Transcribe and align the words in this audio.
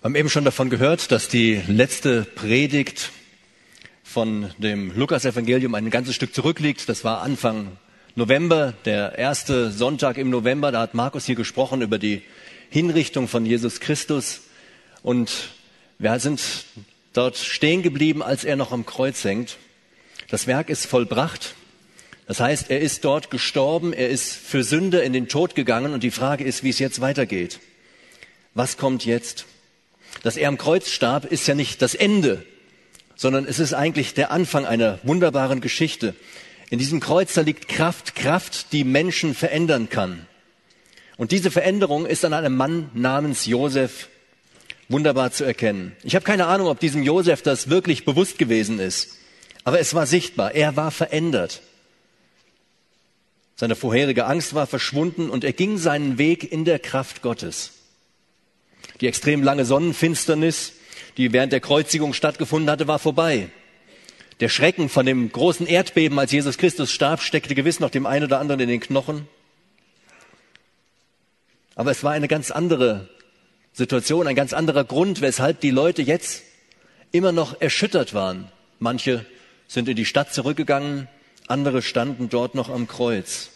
Wir 0.00 0.04
haben 0.04 0.14
eben 0.14 0.30
schon 0.30 0.44
davon 0.44 0.70
gehört, 0.70 1.10
dass 1.10 1.26
die 1.26 1.60
letzte 1.66 2.22
Predigt 2.22 3.10
von 4.04 4.52
dem 4.56 4.96
Lukas-Evangelium 4.96 5.74
ein 5.74 5.90
ganzes 5.90 6.14
Stück 6.14 6.32
zurückliegt. 6.32 6.88
Das 6.88 7.02
war 7.02 7.22
Anfang 7.22 7.76
November, 8.14 8.74
der 8.84 9.18
erste 9.18 9.72
Sonntag 9.72 10.16
im 10.16 10.30
November. 10.30 10.70
Da 10.70 10.82
hat 10.82 10.94
Markus 10.94 11.26
hier 11.26 11.34
gesprochen 11.34 11.82
über 11.82 11.98
die 11.98 12.22
Hinrichtung 12.70 13.26
von 13.26 13.44
Jesus 13.44 13.80
Christus. 13.80 14.42
Und 15.02 15.48
wir 15.98 16.16
sind 16.20 16.40
dort 17.12 17.36
stehen 17.36 17.82
geblieben, 17.82 18.22
als 18.22 18.44
er 18.44 18.54
noch 18.54 18.70
am 18.70 18.86
Kreuz 18.86 19.24
hängt. 19.24 19.56
Das 20.30 20.46
Werk 20.46 20.70
ist 20.70 20.86
vollbracht. 20.86 21.56
Das 22.28 22.38
heißt, 22.38 22.70
er 22.70 22.78
ist 22.78 23.04
dort 23.04 23.32
gestorben, 23.32 23.92
er 23.92 24.10
ist 24.10 24.32
für 24.32 24.62
Sünde 24.62 25.00
in 25.00 25.12
den 25.12 25.26
Tod 25.26 25.56
gegangen 25.56 25.92
und 25.92 26.04
die 26.04 26.12
Frage 26.12 26.44
ist, 26.44 26.62
wie 26.62 26.70
es 26.70 26.78
jetzt 26.78 27.00
weitergeht. 27.00 27.58
Was 28.54 28.76
kommt 28.76 29.04
jetzt? 29.04 29.44
Dass 30.22 30.36
er 30.36 30.48
am 30.48 30.58
Kreuz 30.58 30.90
starb, 30.90 31.24
ist 31.24 31.46
ja 31.46 31.54
nicht 31.54 31.82
das 31.82 31.94
Ende, 31.94 32.44
sondern 33.14 33.44
es 33.44 33.58
ist 33.58 33.72
eigentlich 33.72 34.14
der 34.14 34.30
Anfang 34.30 34.66
einer 34.66 34.98
wunderbaren 35.02 35.60
Geschichte. 35.60 36.14
In 36.70 36.78
diesem 36.78 37.00
Kreuz 37.00 37.34
da 37.34 37.40
liegt 37.40 37.68
Kraft, 37.68 38.14
Kraft, 38.14 38.72
die 38.72 38.84
Menschen 38.84 39.34
verändern 39.34 39.88
kann. 39.88 40.26
Und 41.16 41.32
diese 41.32 41.50
Veränderung 41.50 42.06
ist 42.06 42.24
an 42.24 42.32
einem 42.32 42.56
Mann 42.56 42.90
namens 42.94 43.46
Josef 43.46 44.08
wunderbar 44.88 45.32
zu 45.32 45.44
erkennen. 45.44 45.96
Ich 46.02 46.14
habe 46.14 46.24
keine 46.24 46.46
Ahnung, 46.46 46.68
ob 46.68 46.80
diesem 46.80 47.02
Josef 47.02 47.42
das 47.42 47.68
wirklich 47.68 48.04
bewusst 48.04 48.38
gewesen 48.38 48.78
ist, 48.78 49.18
aber 49.64 49.80
es 49.80 49.94
war 49.94 50.06
sichtbar, 50.06 50.54
er 50.54 50.76
war 50.76 50.90
verändert. 50.90 51.60
Seine 53.56 53.74
vorherige 53.74 54.26
Angst 54.26 54.54
war 54.54 54.66
verschwunden 54.66 55.30
und 55.30 55.42
er 55.42 55.52
ging 55.52 55.78
seinen 55.78 56.16
Weg 56.16 56.50
in 56.50 56.64
der 56.64 56.78
Kraft 56.78 57.22
Gottes. 57.22 57.72
Die 59.00 59.06
extrem 59.06 59.42
lange 59.42 59.64
Sonnenfinsternis, 59.64 60.72
die 61.16 61.32
während 61.32 61.52
der 61.52 61.60
Kreuzigung 61.60 62.12
stattgefunden 62.12 62.70
hatte, 62.70 62.88
war 62.88 62.98
vorbei. 62.98 63.48
Der 64.40 64.48
Schrecken 64.48 64.88
von 64.88 65.04
dem 65.04 65.30
großen 65.30 65.66
Erdbeben, 65.66 66.18
als 66.18 66.32
Jesus 66.32 66.58
Christus 66.58 66.92
starb, 66.92 67.20
steckte 67.20 67.54
gewiss 67.54 67.80
noch 67.80 67.90
dem 67.90 68.06
einen 68.06 68.24
oder 68.24 68.38
anderen 68.38 68.60
in 68.60 68.68
den 68.68 68.80
Knochen. 68.80 69.26
Aber 71.74 71.90
es 71.90 72.02
war 72.02 72.12
eine 72.12 72.28
ganz 72.28 72.50
andere 72.50 73.08
Situation, 73.72 74.26
ein 74.26 74.34
ganz 74.34 74.52
anderer 74.52 74.84
Grund, 74.84 75.20
weshalb 75.20 75.60
die 75.60 75.70
Leute 75.70 76.02
jetzt 76.02 76.42
immer 77.12 77.32
noch 77.32 77.60
erschüttert 77.60 78.14
waren. 78.14 78.50
Manche 78.78 79.24
sind 79.68 79.88
in 79.88 79.96
die 79.96 80.04
Stadt 80.04 80.32
zurückgegangen, 80.32 81.08
andere 81.46 81.82
standen 81.82 82.28
dort 82.28 82.54
noch 82.54 82.68
am 82.68 82.88
Kreuz. 82.88 83.50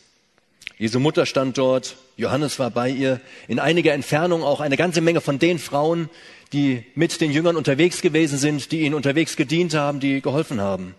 Jesu 0.78 0.98
Mutter 0.98 1.27
stand 1.27 1.58
dort, 1.58 1.96
Johannes 2.16 2.58
war 2.58 2.70
bei 2.70 2.91
ihr, 2.91 3.20
in 3.48 3.58
einiger 3.58 3.92
Entfernung 3.92 4.42
auch 4.42 4.60
eine 4.60 4.77
ganze 4.77 5.00
Menge 5.00 5.20
von 5.20 5.38
den 5.38 5.58
Frauen, 5.58 6.10
die 6.52 6.84
mit 6.94 7.20
den 7.20 7.30
Jüngern 7.30 7.56
unterwegs 7.56 8.02
gewesen 8.02 8.38
sind, 8.38 8.72
die 8.72 8.80
ihnen 8.80 8.94
unterwegs 8.94 9.36
gedient 9.36 9.74
haben, 9.74 10.00
die 10.00 10.20
geholfen 10.20 10.60
haben. 10.60 10.94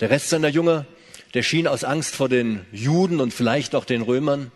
Der 0.00 0.10
Rest 0.10 0.30
seiner 0.30 0.48
Jünger, 0.48 0.84
der 1.34 1.42
schien 1.42 1.66
aus 1.66 1.84
Angst 1.84 2.14
vor 2.14 2.28
den 2.28 2.66
Juden 2.72 3.20
und 3.20 3.32
vielleicht 3.32 3.74
auch 3.74 3.84
den 3.84 4.02
Römern 4.02 4.50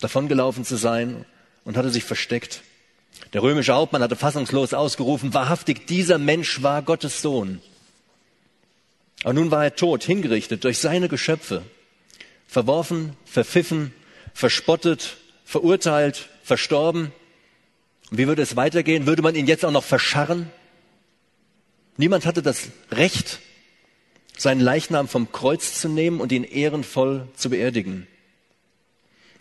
davongelaufen 0.00 0.64
zu 0.64 0.76
sein 0.76 1.24
und 1.64 1.76
hatte 1.76 1.90
sich 1.90 2.04
versteckt. 2.04 2.62
Der 3.32 3.42
römische 3.42 3.74
Hauptmann 3.74 4.02
hatte 4.02 4.16
fassungslos 4.16 4.74
ausgerufen, 4.74 5.32
wahrhaftig, 5.34 5.86
dieser 5.86 6.18
Mensch 6.18 6.62
war 6.62 6.82
Gottes 6.82 7.22
Sohn. 7.22 7.60
Aber 9.22 9.34
nun 9.34 9.50
war 9.50 9.64
er 9.64 9.76
tot, 9.76 10.02
hingerichtet 10.02 10.64
durch 10.64 10.78
seine 10.78 11.08
Geschöpfe 11.08 11.62
verworfen, 12.50 13.16
verpfiffen, 13.24 13.94
verspottet, 14.34 15.18
verurteilt, 15.44 16.28
verstorben. 16.42 17.12
Und 18.10 18.18
wie 18.18 18.26
würde 18.26 18.42
es 18.42 18.56
weitergehen? 18.56 19.06
Würde 19.06 19.22
man 19.22 19.36
ihn 19.36 19.46
jetzt 19.46 19.64
auch 19.64 19.70
noch 19.70 19.84
verscharren? 19.84 20.50
Niemand 21.96 22.26
hatte 22.26 22.42
das 22.42 22.68
Recht, 22.90 23.38
seinen 24.36 24.60
Leichnam 24.60 25.06
vom 25.06 25.30
Kreuz 25.30 25.80
zu 25.80 25.88
nehmen 25.88 26.20
und 26.20 26.32
ihn 26.32 26.42
ehrenvoll 26.42 27.28
zu 27.36 27.50
beerdigen. 27.50 28.08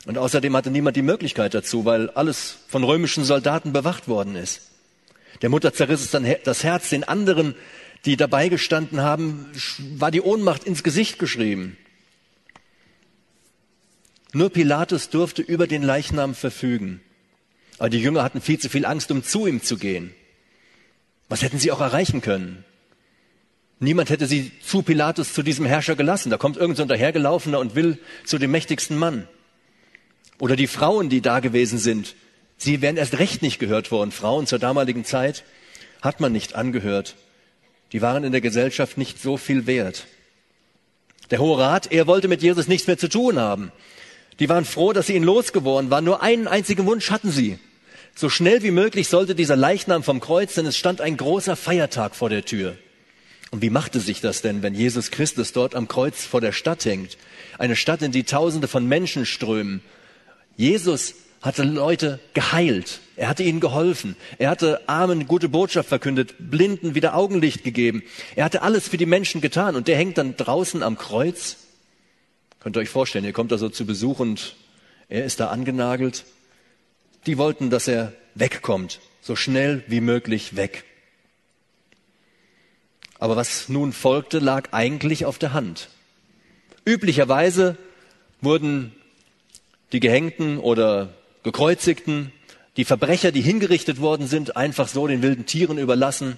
Und 0.06 0.20
außerdem 0.20 0.56
hatte 0.56 0.70
niemand 0.70 0.96
die 0.96 1.02
Möglichkeit 1.02 1.56
dazu, 1.56 1.86
weil 1.86 2.12
alles 2.12 2.60
von 2.68 2.84
römischen 2.84 3.24
Soldaten 3.24 3.74
bewacht 3.74 4.08
worden 4.08 4.36
ist. 4.36 4.70
Der 5.42 5.50
Mutter 5.50 5.74
zerriss 5.74 6.02
es 6.02 6.12
dann 6.12 6.28
das 6.44 6.64
Herz, 6.64 6.90
den 6.90 7.04
anderen, 7.04 7.56
die 8.06 8.18
dabei 8.18 8.50
gestanden 8.50 9.02
haben, 9.02 9.48
war 9.98 10.12
die 10.12 10.22
Ohnmacht 10.22 10.64
ins 10.64 10.84
Gesicht 10.84 11.18
geschrieben. 11.18 11.76
Nur 14.34 14.50
Pilatus 14.50 15.10
durfte 15.10 15.42
über 15.42 15.68
den 15.68 15.84
Leichnam 15.84 16.36
verfügen. 16.36 17.02
Aber 17.78 17.90
die 17.90 18.00
Jünger 18.00 18.24
hatten 18.24 18.42
viel 18.42 18.60
zu 18.60 18.70
viel 18.70 18.86
Angst, 18.86 19.10
um 19.12 19.24
zu 19.24 19.48
ihm 19.48 19.64
zu 19.64 19.78
gehen. 19.78 20.14
Was 21.30 21.42
hätten 21.42 21.60
sie 21.60 21.72
auch 21.72 21.82
erreichen 21.82 22.22
können? 22.22 22.66
Niemand 23.80 24.10
hätte 24.10 24.28
sie 24.28 24.52
zu 24.62 24.82
Pilatus, 24.82 25.34
zu 25.34 25.42
diesem 25.42 25.66
Herrscher 25.66 25.96
gelassen. 25.96 26.30
Da 26.30 26.38
kommt 26.38 26.58
irgend 26.58 26.78
so 26.78 26.84
ein 26.84 26.90
dahergelaufener 26.90 27.60
und 27.60 27.76
will 27.76 27.98
zu 28.26 28.38
dem 28.38 28.52
mächtigsten 28.52 28.98
Mann. 28.98 29.28
Oder 30.38 30.56
die 30.56 30.68
Frauen, 30.68 31.10
die 31.10 31.22
da 31.22 31.40
gewesen 31.40 31.80
sind. 31.80 32.16
Sie 32.58 32.82
wären 32.82 32.98
erst 32.98 33.20
recht 33.20 33.42
nicht 33.42 33.58
gehört 33.60 33.92
worden. 33.92 34.12
Frauen 34.12 34.48
zur 34.48 34.60
damaligen 34.60 35.06
Zeit 35.06 35.44
hat 36.02 36.20
man 36.20 36.34
nicht 36.34 36.56
angehört. 36.56 37.16
Die 37.94 38.02
waren 38.02 38.24
in 38.26 38.34
der 38.34 38.42
Gesellschaft 38.42 38.98
nicht 38.98 39.22
so 39.22 39.38
viel 39.38 39.66
wert. 39.66 40.08
Der 41.32 41.40
Hohe 41.40 41.58
Rat, 41.58 41.92
er 41.92 42.06
wollte 42.06 42.28
mit 42.28 42.42
Jesus 42.42 42.68
nichts 42.68 42.88
mehr 42.88 42.98
zu 42.98 43.08
tun 43.08 43.40
haben. 43.40 43.72
Die 44.40 44.50
waren 44.50 44.66
froh, 44.66 44.94
dass 44.94 45.08
sie 45.08 45.16
ihn 45.16 45.24
losgeworden 45.24 45.90
waren. 45.90 46.06
Nur 46.06 46.22
einen 46.22 46.48
einzigen 46.48 46.86
Wunsch 46.86 47.12
hatten 47.12 47.32
sie. 47.32 47.60
So 48.16 48.30
schnell 48.30 48.64
wie 48.64 48.72
möglich 48.72 49.08
sollte 49.08 49.36
dieser 49.36 49.56
Leichnam 49.56 50.04
vom 50.04 50.20
Kreuz, 50.20 50.56
denn 50.56 50.66
es 50.66 50.78
stand 50.78 51.02
ein 51.02 51.18
großer 51.18 51.56
Feiertag 51.56 52.16
vor 52.16 52.30
der 52.30 52.46
Tür. 52.46 52.76
Und 53.52 53.62
wie 53.62 53.70
machte 53.70 54.00
sich 54.00 54.22
das 54.22 54.42
denn, 54.42 54.62
wenn 54.62 54.76
Jesus 54.76 55.12
Christus 55.12 55.54
dort 55.54 55.76
am 55.76 55.88
Kreuz 55.88 56.24
vor 56.24 56.40
der 56.40 56.52
Stadt 56.52 56.86
hängt? 56.86 57.18
Eine 57.58 57.76
Stadt, 57.76 58.02
in 58.02 58.12
die 58.12 58.24
Tausende 58.24 58.68
von 58.68 58.88
Menschen 58.88 59.26
strömen. 59.26 59.82
Jesus 60.56 61.16
hatte 61.42 61.64
Leute 61.64 62.20
geheilt. 62.34 63.00
Er 63.16 63.30
hatte 63.30 63.44
ihnen 63.44 63.60
geholfen. 63.60 64.16
Er 64.38 64.50
hatte 64.50 64.82
Armen 64.88 65.28
gute 65.28 65.50
Botschaft 65.50 65.90
verkündet, 65.90 66.36
Blinden 66.38 66.96
wieder 66.96 67.16
Augenlicht 67.16 67.64
gegeben. 67.64 68.04
Er 68.36 68.46
hatte 68.46 68.62
alles 68.62 68.88
für 68.88 68.98
die 68.98 69.06
Menschen 69.06 69.42
getan. 69.42 69.76
Und 69.76 69.88
der 69.88 69.98
hängt 69.98 70.18
dann 70.18 70.38
draußen 70.38 70.84
am 70.84 70.98
Kreuz 70.98 71.58
Könnt 72.60 72.76
ihr 72.76 72.82
euch 72.82 72.90
vorstellen, 72.90 73.24
ihr 73.24 73.34
kommt 73.34 73.52
da 73.52 73.58
so 73.58 73.70
zu 73.70 73.86
Besuch 73.86 74.20
und 74.20 74.56
er 75.08 75.24
ist 75.24 75.40
da 75.40 75.48
angenagelt. 75.48 76.26
Die 77.26 77.38
wollten, 77.38 77.70
dass 77.70 77.88
er 77.88 78.14
wegkommt, 78.36 79.00
so 79.22 79.36
schnell 79.36 79.84
wie 79.88 80.02
möglich 80.02 80.58
weg. 80.58 80.84
Aber 83.18 83.36
was 83.38 83.70
nun 83.70 83.94
folgte, 83.94 84.40
lag 84.40 84.70
eigentlich 84.72 85.26
auf 85.26 85.38
der 85.38 85.54
Hand. 85.54 85.90
Üblicherweise 86.86 87.78
wurden 88.42 88.94
die 89.92 90.00
Gehängten 90.00 90.58
oder 90.58 91.14
Gekreuzigten, 91.44 92.32
die 92.78 92.86
Verbrecher, 92.86 93.32
die 93.32 93.42
hingerichtet 93.42 94.00
worden 94.02 94.28
sind, 94.28 94.58
einfach 94.58 94.88
so 94.88 95.08
den 95.08 95.22
wilden 95.22 95.46
Tieren 95.46 95.78
überlassen, 95.78 96.38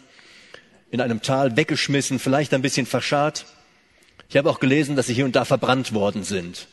in 0.91 1.01
einem 1.01 1.21
Tal 1.21 1.57
weggeschmissen, 1.57 2.19
vielleicht 2.19 2.53
ein 2.53 2.61
bisschen 2.61 2.85
verscharrt. 2.85 3.45
Ich 4.31 4.37
habe 4.37 4.49
auch 4.49 4.61
gelesen, 4.61 4.95
dass 4.95 5.07
sie 5.07 5.13
hier 5.13 5.25
und 5.25 5.35
da 5.35 5.43
verbrannt 5.43 5.93
worden 5.93 6.23
sind. 6.23 6.69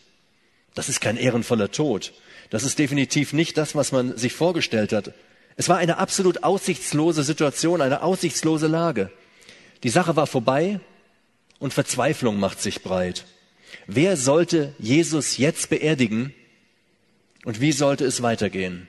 Das 0.74 0.88
ist 0.88 1.00
kein 1.00 1.16
ehrenvoller 1.16 1.72
Tod. 1.72 2.12
Das 2.50 2.62
ist 2.62 2.78
definitiv 2.78 3.32
nicht 3.32 3.58
das, 3.58 3.74
was 3.74 3.90
man 3.90 4.16
sich 4.16 4.32
vorgestellt 4.32 4.92
hat. 4.92 5.12
Es 5.56 5.68
war 5.68 5.78
eine 5.78 5.98
absolut 5.98 6.44
aussichtslose 6.44 7.24
Situation, 7.24 7.80
eine 7.80 8.02
aussichtslose 8.02 8.68
Lage. 8.68 9.10
Die 9.82 9.88
Sache 9.88 10.14
war 10.14 10.28
vorbei 10.28 10.78
und 11.58 11.74
Verzweiflung 11.74 12.38
macht 12.38 12.62
sich 12.62 12.84
breit. 12.84 13.24
Wer 13.88 14.16
sollte 14.16 14.72
Jesus 14.78 15.36
jetzt 15.36 15.68
beerdigen 15.68 16.32
und 17.44 17.60
wie 17.60 17.72
sollte 17.72 18.04
es 18.04 18.22
weitergehen? 18.22 18.86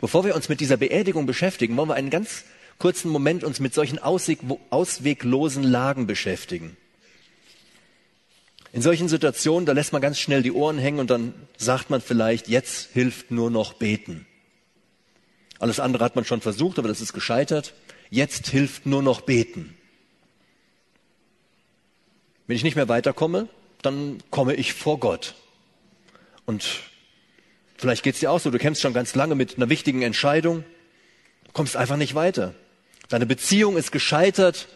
Bevor 0.00 0.24
wir 0.24 0.36
uns 0.36 0.48
mit 0.48 0.60
dieser 0.60 0.76
Beerdigung 0.76 1.26
beschäftigen, 1.26 1.76
wollen 1.76 1.88
wir 1.88 1.96
einen 1.96 2.10
ganz 2.10 2.44
kurzen 2.78 3.10
Moment 3.10 3.42
uns 3.42 3.58
mit 3.58 3.74
solchen 3.74 3.98
ausweglosen 3.98 5.64
Lagen 5.64 6.06
beschäftigen. 6.06 6.76
In 8.72 8.82
solchen 8.82 9.08
Situationen, 9.08 9.66
da 9.66 9.72
lässt 9.72 9.92
man 9.92 10.00
ganz 10.00 10.18
schnell 10.18 10.42
die 10.42 10.52
Ohren 10.52 10.78
hängen 10.78 11.00
und 11.00 11.10
dann 11.10 11.34
sagt 11.56 11.90
man 11.90 12.00
vielleicht, 12.00 12.48
jetzt 12.48 12.90
hilft 12.92 13.30
nur 13.30 13.50
noch 13.50 13.72
beten. 13.72 14.26
Alles 15.58 15.80
andere 15.80 16.04
hat 16.04 16.14
man 16.14 16.24
schon 16.24 16.40
versucht, 16.40 16.78
aber 16.78 16.88
das 16.88 17.00
ist 17.00 17.12
gescheitert. 17.12 17.74
Jetzt 18.10 18.46
hilft 18.48 18.86
nur 18.86 19.02
noch 19.02 19.22
beten. 19.22 19.76
Wenn 22.46 22.56
ich 22.56 22.64
nicht 22.64 22.76
mehr 22.76 22.88
weiterkomme, 22.88 23.48
dann 23.82 24.18
komme 24.30 24.54
ich 24.54 24.72
vor 24.72 24.98
Gott. 24.98 25.34
Und 26.46 26.64
vielleicht 27.76 28.02
geht 28.02 28.14
es 28.14 28.20
dir 28.20 28.30
auch 28.30 28.40
so, 28.40 28.50
du 28.50 28.58
kämpfst 28.58 28.82
schon 28.82 28.92
ganz 28.94 29.14
lange 29.14 29.34
mit 29.34 29.56
einer 29.56 29.68
wichtigen 29.68 30.02
Entscheidung, 30.02 30.64
kommst 31.52 31.76
einfach 31.76 31.96
nicht 31.96 32.14
weiter. 32.14 32.54
Deine 33.08 33.26
Beziehung 33.26 33.76
ist 33.76 33.92
gescheitert, 33.92 34.68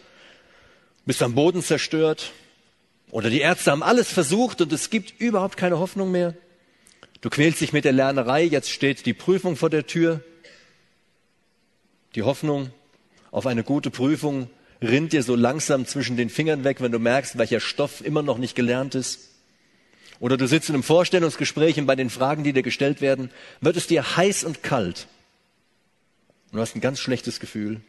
bist 1.05 1.21
am 1.21 1.35
Boden 1.35 1.61
zerstört, 1.61 2.31
oder 3.11 3.29
die 3.29 3.41
Ärzte 3.41 3.71
haben 3.71 3.83
alles 3.83 4.11
versucht 4.11 4.61
und 4.61 4.73
es 4.73 4.89
gibt 4.89 5.19
überhaupt 5.19 5.57
keine 5.57 5.79
Hoffnung 5.79 6.11
mehr. 6.11 6.35
Du 7.21 7.29
quälst 7.29 7.61
dich 7.61 7.73
mit 7.73 7.85
der 7.85 7.93
Lernerei, 7.93 8.43
jetzt 8.43 8.69
steht 8.69 9.05
die 9.05 9.13
Prüfung 9.13 9.55
vor 9.55 9.69
der 9.69 9.87
Tür. 9.87 10.21
Die 12.15 12.23
Hoffnung 12.23 12.71
auf 13.31 13.45
eine 13.47 13.63
gute 13.63 13.89
Prüfung 13.91 14.49
rinnt 14.81 15.13
dir 15.13 15.23
so 15.23 15.35
langsam 15.35 15.85
zwischen 15.85 16.17
den 16.17 16.29
Fingern 16.29 16.63
weg, 16.63 16.81
wenn 16.81 16.91
du 16.91 16.99
merkst, 16.99 17.37
welcher 17.37 17.59
Stoff 17.59 18.05
immer 18.05 18.21
noch 18.21 18.37
nicht 18.37 18.55
gelernt 18.55 18.95
ist. 18.95 19.31
Oder 20.19 20.37
du 20.37 20.47
sitzt 20.47 20.69
in 20.69 20.75
einem 20.75 20.83
Vorstellungsgespräch 20.83 21.77
und 21.77 21.85
bei 21.85 21.95
den 21.95 22.09
Fragen, 22.09 22.43
die 22.43 22.53
dir 22.53 22.63
gestellt 22.63 23.01
werden, 23.01 23.31
wird 23.59 23.75
es 23.75 23.87
dir 23.87 24.15
heiß 24.15 24.43
und 24.43 24.63
kalt. 24.63 25.07
Und 26.51 26.57
du 26.57 26.61
hast 26.61 26.75
ein 26.75 26.81
ganz 26.81 26.99
schlechtes 26.99 27.39
Gefühl. 27.39 27.81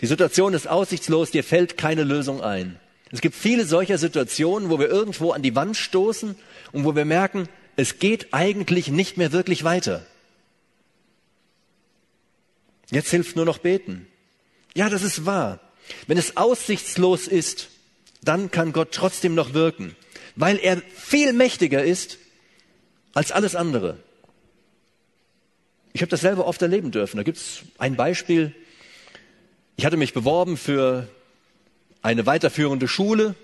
Die 0.00 0.06
Situation 0.06 0.54
ist 0.54 0.66
aussichtslos, 0.66 1.30
dir 1.30 1.44
fällt 1.44 1.76
keine 1.76 2.02
Lösung 2.02 2.42
ein. 2.42 2.80
Es 3.14 3.20
gibt 3.20 3.36
viele 3.36 3.64
solcher 3.64 3.96
Situationen, 3.96 4.70
wo 4.70 4.80
wir 4.80 4.88
irgendwo 4.88 5.30
an 5.30 5.40
die 5.40 5.54
Wand 5.54 5.76
stoßen 5.76 6.34
und 6.72 6.84
wo 6.84 6.96
wir 6.96 7.04
merken, 7.04 7.48
es 7.76 8.00
geht 8.00 8.34
eigentlich 8.34 8.88
nicht 8.88 9.16
mehr 9.16 9.30
wirklich 9.30 9.62
weiter. 9.62 10.04
Jetzt 12.90 13.10
hilft 13.10 13.36
nur 13.36 13.44
noch 13.44 13.58
beten. 13.58 14.08
Ja, 14.74 14.90
das 14.90 15.04
ist 15.04 15.26
wahr. 15.26 15.60
Wenn 16.08 16.18
es 16.18 16.36
aussichtslos 16.36 17.28
ist, 17.28 17.68
dann 18.20 18.50
kann 18.50 18.72
Gott 18.72 18.90
trotzdem 18.90 19.36
noch 19.36 19.54
wirken, 19.54 19.94
weil 20.34 20.58
er 20.58 20.82
viel 20.96 21.32
mächtiger 21.32 21.84
ist 21.84 22.18
als 23.12 23.30
alles 23.30 23.54
andere. 23.54 23.98
Ich 25.92 26.00
habe 26.00 26.10
das 26.10 26.22
selber 26.22 26.48
oft 26.48 26.60
erleben 26.62 26.90
dürfen. 26.90 27.18
Da 27.18 27.22
gibt 27.22 27.36
es 27.36 27.60
ein 27.78 27.94
Beispiel. 27.94 28.52
Ich 29.76 29.86
hatte 29.86 29.96
mich 29.96 30.14
beworben 30.14 30.56
für 30.56 31.06
eine 32.04 32.26
weiterführende 32.26 32.86
Schule, 32.86 33.34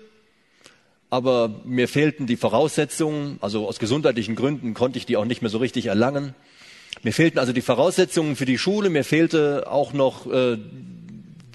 aber 1.09 1.61
mir 1.65 1.87
fehlten 1.87 2.27
die 2.27 2.37
Voraussetzungen, 2.37 3.39
also 3.41 3.67
aus 3.67 3.79
gesundheitlichen 3.79 4.35
Gründen 4.35 4.75
konnte 4.75 4.99
ich 4.99 5.07
die 5.07 5.17
auch 5.17 5.25
nicht 5.25 5.41
mehr 5.41 5.49
so 5.49 5.57
richtig 5.57 5.87
erlangen. 5.87 6.35
Mir 7.01 7.11
fehlten 7.11 7.39
also 7.39 7.53
die 7.53 7.63
Voraussetzungen 7.63 8.35
für 8.35 8.45
die 8.45 8.59
Schule, 8.59 8.91
mir 8.91 9.03
fehlte 9.03 9.65
auch 9.69 9.93
noch 9.93 10.31
äh, 10.31 10.59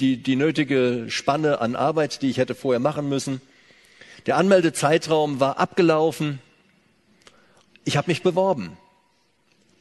die, 0.01 0.21
die 0.21 0.35
nötige 0.35 1.07
Spanne 1.09 1.61
an 1.61 1.77
Arbeit, 1.77 2.23
die 2.23 2.29
ich 2.29 2.39
hätte 2.39 2.57
vorher 2.57 2.81
machen 2.81 3.09
müssen. 3.09 3.41
Der 4.27 4.37
Anmeldezeitraum 4.37 5.39
war 5.39 5.61
abgelaufen. 5.61 6.41
Ich 7.85 7.97
habe 7.97 8.11
mich 8.11 8.25
beworben. 8.25 8.77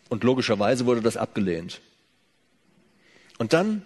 Und 0.09 0.23
logischerweise 0.23 0.85
wurde 0.85 1.01
das 1.01 1.17
abgelehnt. 1.17 1.81
Und 3.39 3.53
dann, 3.53 3.81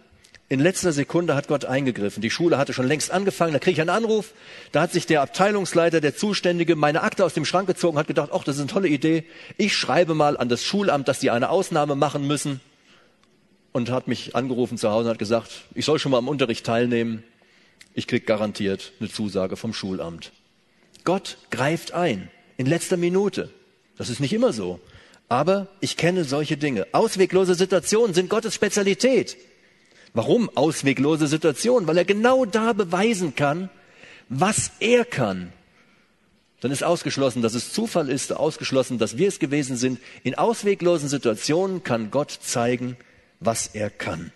in 0.50 0.60
letzter 0.60 0.92
Sekunde, 0.92 1.36
hat 1.36 1.48
Gott 1.48 1.66
eingegriffen. 1.66 2.22
Die 2.22 2.32
Schule 2.32 2.58
hatte 2.58 2.74
schon 2.74 2.88
längst 2.88 3.12
angefangen. 3.12 3.54
Da 3.54 3.60
kriege 3.60 3.74
ich 3.74 3.82
einen 3.82 3.92
Anruf. 3.92 4.34
Da 4.72 4.82
hat 4.82 4.92
sich 4.92 5.06
der 5.06 5.22
Abteilungsleiter, 5.22 6.02
der 6.02 6.16
Zuständige, 6.16 6.76
meine 6.76 7.04
Akte 7.04 7.24
aus 7.24 7.36
dem 7.36 7.46
Schrank 7.46 7.68
gezogen, 7.68 8.00
hat 8.00 8.08
gedacht, 8.08 8.32
ach, 8.34 8.44
das 8.44 8.56
ist 8.56 8.62
eine 8.62 8.70
tolle 8.70 8.88
Idee. 8.88 9.24
Ich 9.58 9.78
schreibe 9.78 10.16
mal 10.16 10.38
an 10.38 10.50
das 10.50 10.64
Schulamt, 10.64 11.08
dass 11.08 11.20
sie 11.20 11.30
eine 11.30 11.50
Ausnahme 11.50 11.96
machen 11.96 12.26
müssen 12.26 12.62
und 13.74 13.92
hat 13.92 14.08
mich 14.08 14.36
angerufen 14.36 14.80
zu 14.80 14.90
Hause 14.90 15.06
und 15.06 15.12
hat 15.12 15.20
gesagt, 15.20 15.52
ich 15.76 15.86
soll 15.86 16.00
schon 16.00 16.12
mal 16.12 16.18
am 16.18 16.28
Unterricht 16.28 16.66
teilnehmen. 16.66 17.24
Ich 17.94 18.08
krieg 18.08 18.26
garantiert 18.26 18.92
eine 19.00 19.10
Zusage 19.10 19.56
vom 19.56 19.74
Schulamt. 19.74 20.32
Gott 21.04 21.38
greift 21.52 21.94
ein 21.94 22.32
in 22.58 22.66
letzter 22.66 22.98
Minute. 22.98 23.52
Das 23.98 24.10
ist 24.10 24.20
nicht 24.20 24.34
immer 24.34 24.52
so. 24.52 24.80
Aber 25.28 25.68
ich 25.80 25.96
kenne 25.96 26.24
solche 26.24 26.58
Dinge. 26.58 26.88
Ausweglose 26.92 27.54
Situationen 27.54 28.16
sind 28.16 28.32
Gottes 28.32 28.56
Spezialität. 28.56 29.38
Warum 30.14 30.50
ausweglose 30.56 31.28
Situationen? 31.28 31.88
Weil 31.88 31.98
er 31.98 32.06
genau 32.06 32.46
da 32.46 32.74
beweisen 32.74 33.36
kann, 33.36 33.70
was 34.28 34.72
er 34.80 35.06
kann. 35.06 35.54
Dann 36.62 36.72
ist 36.72 36.84
ausgeschlossen, 36.84 37.42
dass 37.42 37.54
es 37.54 37.72
Zufall 37.72 38.10
ist, 38.10 38.34
ausgeschlossen, 38.34 38.98
dass 38.98 39.18
wir 39.18 39.28
es 39.28 39.40
gewesen 39.40 39.78
sind. 39.78 40.00
In 40.24 40.36
ausweglosen 40.36 41.08
Situationen 41.08 41.84
kann 41.84 42.12
Gott 42.12 42.32
zeigen, 42.32 42.98
was 43.40 43.68
er 43.68 43.90
kann. 43.90 44.32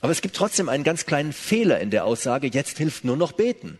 Aber 0.00 0.12
es 0.12 0.22
gibt 0.22 0.34
trotzdem 0.34 0.68
einen 0.68 0.84
ganz 0.84 1.06
kleinen 1.06 1.32
Fehler 1.32 1.78
in 1.80 1.90
der 1.90 2.04
Aussage, 2.04 2.48
jetzt 2.48 2.78
hilft 2.78 3.04
nur 3.04 3.16
noch 3.16 3.32
beten. 3.32 3.78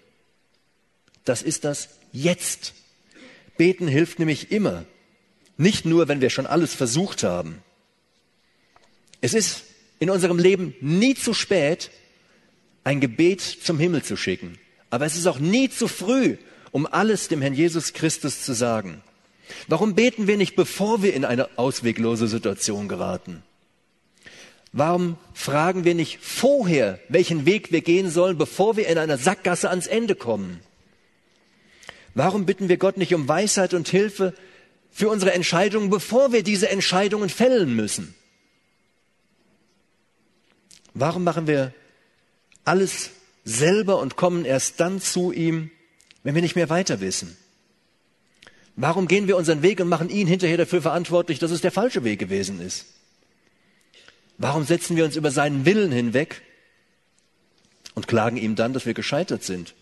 Das 1.24 1.42
ist 1.42 1.64
das 1.64 1.88
jetzt. 2.12 2.74
Beten 3.56 3.88
hilft 3.88 4.18
nämlich 4.18 4.52
immer. 4.52 4.84
Nicht 5.56 5.84
nur, 5.84 6.08
wenn 6.08 6.20
wir 6.20 6.30
schon 6.30 6.46
alles 6.46 6.74
versucht 6.74 7.22
haben. 7.22 7.62
Es 9.20 9.34
ist 9.34 9.64
in 10.00 10.10
unserem 10.10 10.38
Leben 10.38 10.74
nie 10.80 11.14
zu 11.14 11.32
spät, 11.34 11.90
ein 12.82 13.00
Gebet 13.00 13.40
zum 13.40 13.78
Himmel 13.78 14.02
zu 14.02 14.16
schicken. 14.16 14.58
Aber 14.88 15.06
es 15.06 15.14
ist 15.14 15.26
auch 15.26 15.38
nie 15.38 15.70
zu 15.70 15.86
früh, 15.86 16.36
um 16.72 16.86
alles 16.86 17.28
dem 17.28 17.40
Herrn 17.40 17.54
Jesus 17.54 17.92
Christus 17.92 18.42
zu 18.42 18.54
sagen. 18.54 19.02
Warum 19.68 19.94
beten 19.94 20.26
wir 20.26 20.36
nicht, 20.36 20.56
bevor 20.56 21.02
wir 21.02 21.14
in 21.14 21.24
eine 21.24 21.58
ausweglose 21.58 22.26
Situation 22.26 22.88
geraten? 22.88 23.42
Warum 24.72 25.16
fragen 25.34 25.84
wir 25.84 25.94
nicht 25.94 26.20
vorher, 26.20 27.00
welchen 27.08 27.44
Weg 27.44 27.72
wir 27.72 27.80
gehen 27.80 28.08
sollen, 28.08 28.38
bevor 28.38 28.76
wir 28.76 28.86
in 28.86 28.98
einer 28.98 29.18
Sackgasse 29.18 29.68
ans 29.68 29.86
Ende 29.86 30.14
kommen? 30.14 30.60
Warum 32.14 32.46
bitten 32.46 32.68
wir 32.68 32.76
Gott 32.76 32.96
nicht 32.96 33.14
um 33.14 33.28
Weisheit 33.28 33.74
und 33.74 33.88
Hilfe 33.88 34.32
für 34.90 35.08
unsere 35.08 35.32
Entscheidungen, 35.32 35.90
bevor 35.90 36.32
wir 36.32 36.42
diese 36.42 36.68
Entscheidungen 36.68 37.28
fällen 37.28 37.74
müssen? 37.74 38.14
Warum 40.94 41.24
machen 41.24 41.46
wir 41.46 41.72
alles 42.64 43.10
selber 43.44 43.98
und 43.98 44.16
kommen 44.16 44.44
erst 44.44 44.80
dann 44.80 45.00
zu 45.00 45.32
ihm, 45.32 45.70
wenn 46.22 46.34
wir 46.34 46.42
nicht 46.42 46.56
mehr 46.56 46.68
weiter 46.68 47.00
wissen? 47.00 47.36
Warum 48.76 49.08
gehen 49.08 49.26
wir 49.26 49.36
unseren 49.36 49.62
Weg 49.62 49.80
und 49.80 49.88
machen 49.88 50.08
ihn 50.08 50.26
hinterher 50.26 50.56
dafür 50.56 50.82
verantwortlich, 50.82 51.38
dass 51.38 51.50
es 51.50 51.60
der 51.60 51.72
falsche 51.72 52.04
Weg 52.04 52.18
gewesen 52.18 52.60
ist? 52.60 52.86
Warum 54.38 54.64
setzen 54.64 54.96
wir 54.96 55.04
uns 55.04 55.16
über 55.16 55.30
seinen 55.30 55.66
Willen 55.66 55.92
hinweg 55.92 56.42
und 57.94 58.08
klagen 58.08 58.38
ihm 58.38 58.56
dann, 58.56 58.72
dass 58.72 58.86
wir 58.86 58.94
gescheitert 58.94 59.44
sind? 59.44 59.74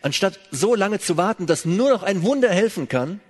Anstatt 0.00 0.40
so 0.50 0.74
lange 0.74 1.00
zu 1.00 1.16
warten, 1.16 1.46
dass 1.46 1.66
nur 1.66 1.90
noch 1.90 2.02
ein 2.02 2.22
Wunder 2.22 2.48
helfen 2.48 2.88
kann, 2.88 3.20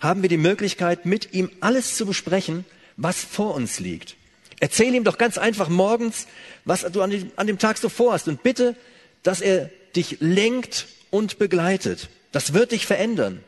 haben 0.00 0.22
wir 0.22 0.28
die 0.28 0.38
Möglichkeit, 0.38 1.04
mit 1.04 1.34
ihm 1.34 1.50
alles 1.60 1.96
zu 1.96 2.06
besprechen, 2.06 2.64
was 2.96 3.22
vor 3.22 3.54
uns 3.54 3.80
liegt. 3.80 4.16
Erzähl 4.60 4.94
ihm 4.94 5.04
doch 5.04 5.18
ganz 5.18 5.38
einfach 5.38 5.68
morgens, 5.68 6.26
was 6.64 6.82
du 6.82 7.00
an 7.02 7.10
dem, 7.10 7.30
an 7.36 7.46
dem 7.46 7.58
Tag 7.58 7.78
so 7.78 7.88
vorhast 7.88 8.28
und 8.28 8.42
bitte, 8.42 8.74
dass 9.22 9.40
er 9.40 9.70
dich 9.94 10.18
lenkt 10.20 10.86
und 11.10 11.38
begleitet. 11.38 12.08
Das 12.32 12.52
wird 12.52 12.72
dich 12.72 12.86
verändern. 12.86 13.42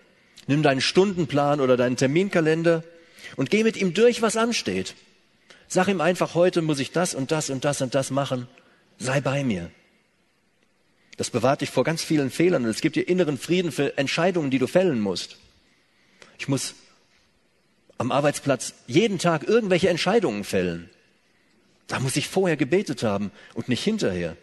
Nimm 0.46 0.62
deinen 0.62 0.80
Stundenplan 0.80 1.60
oder 1.60 1.76
deinen 1.76 1.96
Terminkalender 1.96 2.84
und 3.36 3.50
geh 3.50 3.64
mit 3.64 3.76
ihm 3.76 3.94
durch, 3.94 4.22
was 4.22 4.36
ansteht. 4.36 4.94
Sag 5.68 5.88
ihm 5.88 6.00
einfach, 6.00 6.34
heute 6.34 6.62
muss 6.62 6.80
ich 6.80 6.90
das 6.92 7.14
und 7.14 7.30
das 7.30 7.50
und 7.50 7.64
das 7.64 7.80
und 7.80 7.94
das 7.94 8.10
machen. 8.10 8.48
Sei 8.98 9.20
bei 9.20 9.44
mir. 9.44 9.70
Das 11.16 11.30
bewahrt 11.30 11.60
dich 11.60 11.70
vor 11.70 11.84
ganz 11.84 12.02
vielen 12.02 12.30
Fehlern 12.30 12.64
und 12.64 12.70
es 12.70 12.80
gibt 12.80 12.96
dir 12.96 13.06
inneren 13.06 13.38
Frieden 13.38 13.72
für 13.72 13.98
Entscheidungen, 13.98 14.50
die 14.50 14.58
du 14.58 14.66
fällen 14.66 15.00
musst. 15.00 15.36
Ich 16.38 16.48
muss 16.48 16.74
am 17.98 18.10
Arbeitsplatz 18.10 18.74
jeden 18.86 19.18
Tag 19.18 19.46
irgendwelche 19.46 19.90
Entscheidungen 19.90 20.44
fällen. 20.44 20.88
Da 21.90 21.98
muss 21.98 22.14
ich 22.14 22.28
vorher 22.28 22.56
gebetet 22.56 23.02
haben 23.02 23.32
und 23.52 23.68
nicht 23.68 23.82
hinterher. 23.82 24.36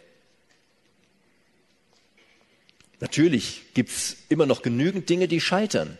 Natürlich 3.00 3.62
gibt's 3.72 4.18
immer 4.28 4.44
noch 4.44 4.60
genügend 4.60 5.08
Dinge, 5.08 5.28
die 5.28 5.40
scheitern. 5.40 5.96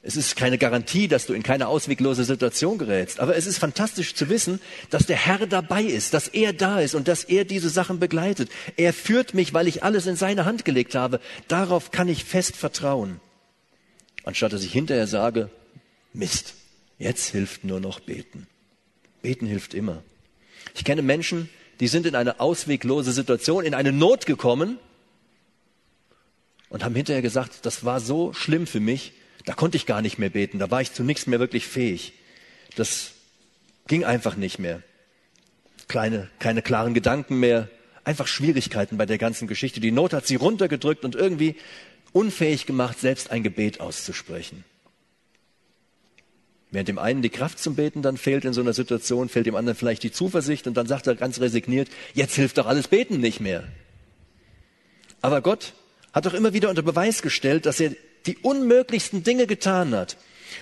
Es 0.00 0.14
ist 0.14 0.36
keine 0.36 0.58
Garantie, 0.58 1.08
dass 1.08 1.26
du 1.26 1.32
in 1.32 1.42
keine 1.42 1.66
ausweglose 1.66 2.22
Situation 2.22 2.78
gerätst. 2.78 3.18
Aber 3.18 3.34
es 3.36 3.46
ist 3.46 3.58
fantastisch 3.58 4.14
zu 4.14 4.28
wissen, 4.28 4.60
dass 4.90 5.06
der 5.06 5.16
Herr 5.16 5.44
dabei 5.48 5.82
ist, 5.82 6.14
dass 6.14 6.28
er 6.28 6.52
da 6.52 6.80
ist 6.80 6.94
und 6.94 7.08
dass 7.08 7.24
er 7.24 7.44
diese 7.44 7.68
Sachen 7.68 7.98
begleitet. 7.98 8.48
Er 8.76 8.92
führt 8.92 9.34
mich, 9.34 9.52
weil 9.54 9.66
ich 9.66 9.82
alles 9.82 10.06
in 10.06 10.14
seine 10.14 10.44
Hand 10.44 10.64
gelegt 10.64 10.94
habe. 10.94 11.20
Darauf 11.48 11.90
kann 11.90 12.06
ich 12.06 12.24
fest 12.24 12.54
vertrauen. 12.54 13.20
Anstatt 14.22 14.52
dass 14.52 14.62
ich 14.62 14.72
hinterher 14.72 15.08
sage, 15.08 15.50
Mist, 16.12 16.54
jetzt 16.98 17.30
hilft 17.30 17.64
nur 17.64 17.80
noch 17.80 17.98
beten. 17.98 18.46
Beten 19.22 19.46
hilft 19.46 19.74
immer. 19.74 20.02
Ich 20.74 20.84
kenne 20.84 21.02
Menschen, 21.02 21.48
die 21.80 21.88
sind 21.88 22.06
in 22.06 22.14
eine 22.14 22.40
ausweglose 22.40 23.12
Situation, 23.12 23.64
in 23.64 23.74
eine 23.74 23.92
Not 23.92 24.26
gekommen 24.26 24.78
und 26.68 26.84
haben 26.84 26.94
hinterher 26.94 27.22
gesagt, 27.22 27.66
das 27.66 27.84
war 27.84 28.00
so 28.00 28.32
schlimm 28.32 28.66
für 28.66 28.80
mich, 28.80 29.12
da 29.44 29.54
konnte 29.54 29.76
ich 29.76 29.86
gar 29.86 30.02
nicht 30.02 30.18
mehr 30.18 30.30
beten, 30.30 30.58
da 30.58 30.70
war 30.70 30.80
ich 30.80 30.92
zu 30.92 31.02
nichts 31.02 31.26
mehr 31.26 31.40
wirklich 31.40 31.66
fähig. 31.66 32.12
Das 32.76 33.12
ging 33.88 34.04
einfach 34.04 34.36
nicht 34.36 34.58
mehr. 34.58 34.82
Kleine, 35.88 36.30
keine 36.38 36.62
klaren 36.62 36.94
Gedanken 36.94 37.40
mehr, 37.40 37.68
einfach 38.04 38.26
Schwierigkeiten 38.26 38.96
bei 38.96 39.06
der 39.06 39.18
ganzen 39.18 39.48
Geschichte. 39.48 39.80
Die 39.80 39.90
Not 39.90 40.12
hat 40.12 40.26
sie 40.26 40.36
runtergedrückt 40.36 41.04
und 41.04 41.14
irgendwie 41.14 41.56
unfähig 42.12 42.66
gemacht, 42.66 42.98
selbst 43.00 43.30
ein 43.30 43.42
Gebet 43.42 43.80
auszusprechen. 43.80 44.64
Während 46.72 46.88
dem 46.88 46.98
einen 46.98 47.20
die 47.20 47.28
Kraft 47.28 47.58
zum 47.58 47.76
Beten 47.76 48.00
dann 48.00 48.16
fehlt 48.16 48.46
in 48.46 48.54
so 48.54 48.62
einer 48.62 48.72
Situation, 48.72 49.28
fehlt 49.28 49.44
dem 49.44 49.54
anderen 49.54 49.76
vielleicht 49.76 50.02
die 50.02 50.10
Zuversicht 50.10 50.66
und 50.66 50.74
dann 50.74 50.86
sagt 50.86 51.06
er 51.06 51.14
ganz 51.14 51.38
resigniert, 51.38 51.88
jetzt 52.14 52.34
hilft 52.34 52.56
doch 52.56 52.66
alles 52.66 52.88
Beten 52.88 53.20
nicht 53.20 53.40
mehr. 53.40 53.64
Aber 55.20 55.42
Gott 55.42 55.74
hat 56.14 56.24
doch 56.24 56.32
immer 56.32 56.54
wieder 56.54 56.70
unter 56.70 56.82
Beweis 56.82 57.20
gestellt, 57.20 57.66
dass 57.66 57.78
er 57.78 57.92
die 58.26 58.38
unmöglichsten 58.38 59.22
Dinge 59.22 59.46
getan 59.46 59.94
hat. 59.94 60.16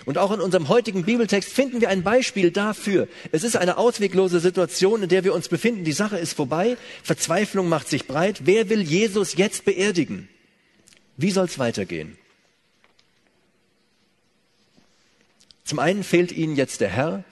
Und 0.05 0.19
auch 0.19 0.33
in 0.33 0.41
unserem 0.41 0.69
heutigen 0.69 1.05
Bibeltext 1.05 1.53
finden 1.53 1.81
wir 1.81 1.89
ein 1.89 2.03
Beispiel 2.03 2.51
dafür. 2.51 3.07
Es 3.31 3.45
ist 3.45 3.57
eine 3.57 3.79
ausweglose 3.79 4.41
Situation, 4.41 5.05
in 5.05 5.09
der 5.09 5.25
wir 5.25 5.35
uns 5.35 5.49
befinden. 5.49 5.85
Die 5.85 5.93
Sache 5.93 6.19
ist 6.19 6.35
vorbei. 6.35 6.77
Verzweiflung 7.03 7.69
macht 7.69 7.89
sich 7.89 8.07
breit. 8.07 8.43
Wer 8.45 8.69
will 8.69 8.83
Jesus 8.83 9.37
jetzt 9.37 9.65
beerdigen? 9.65 10.29
Wie 11.17 11.31
soll 11.31 11.47
es 11.47 11.59
weitergehen? 11.59 12.17
Zum 15.71 15.79
einen 15.79 16.03
fehlt 16.03 16.33
ihnen 16.33 16.57
jetzt 16.57 16.81
der 16.81 16.89
Herr, 16.89 17.23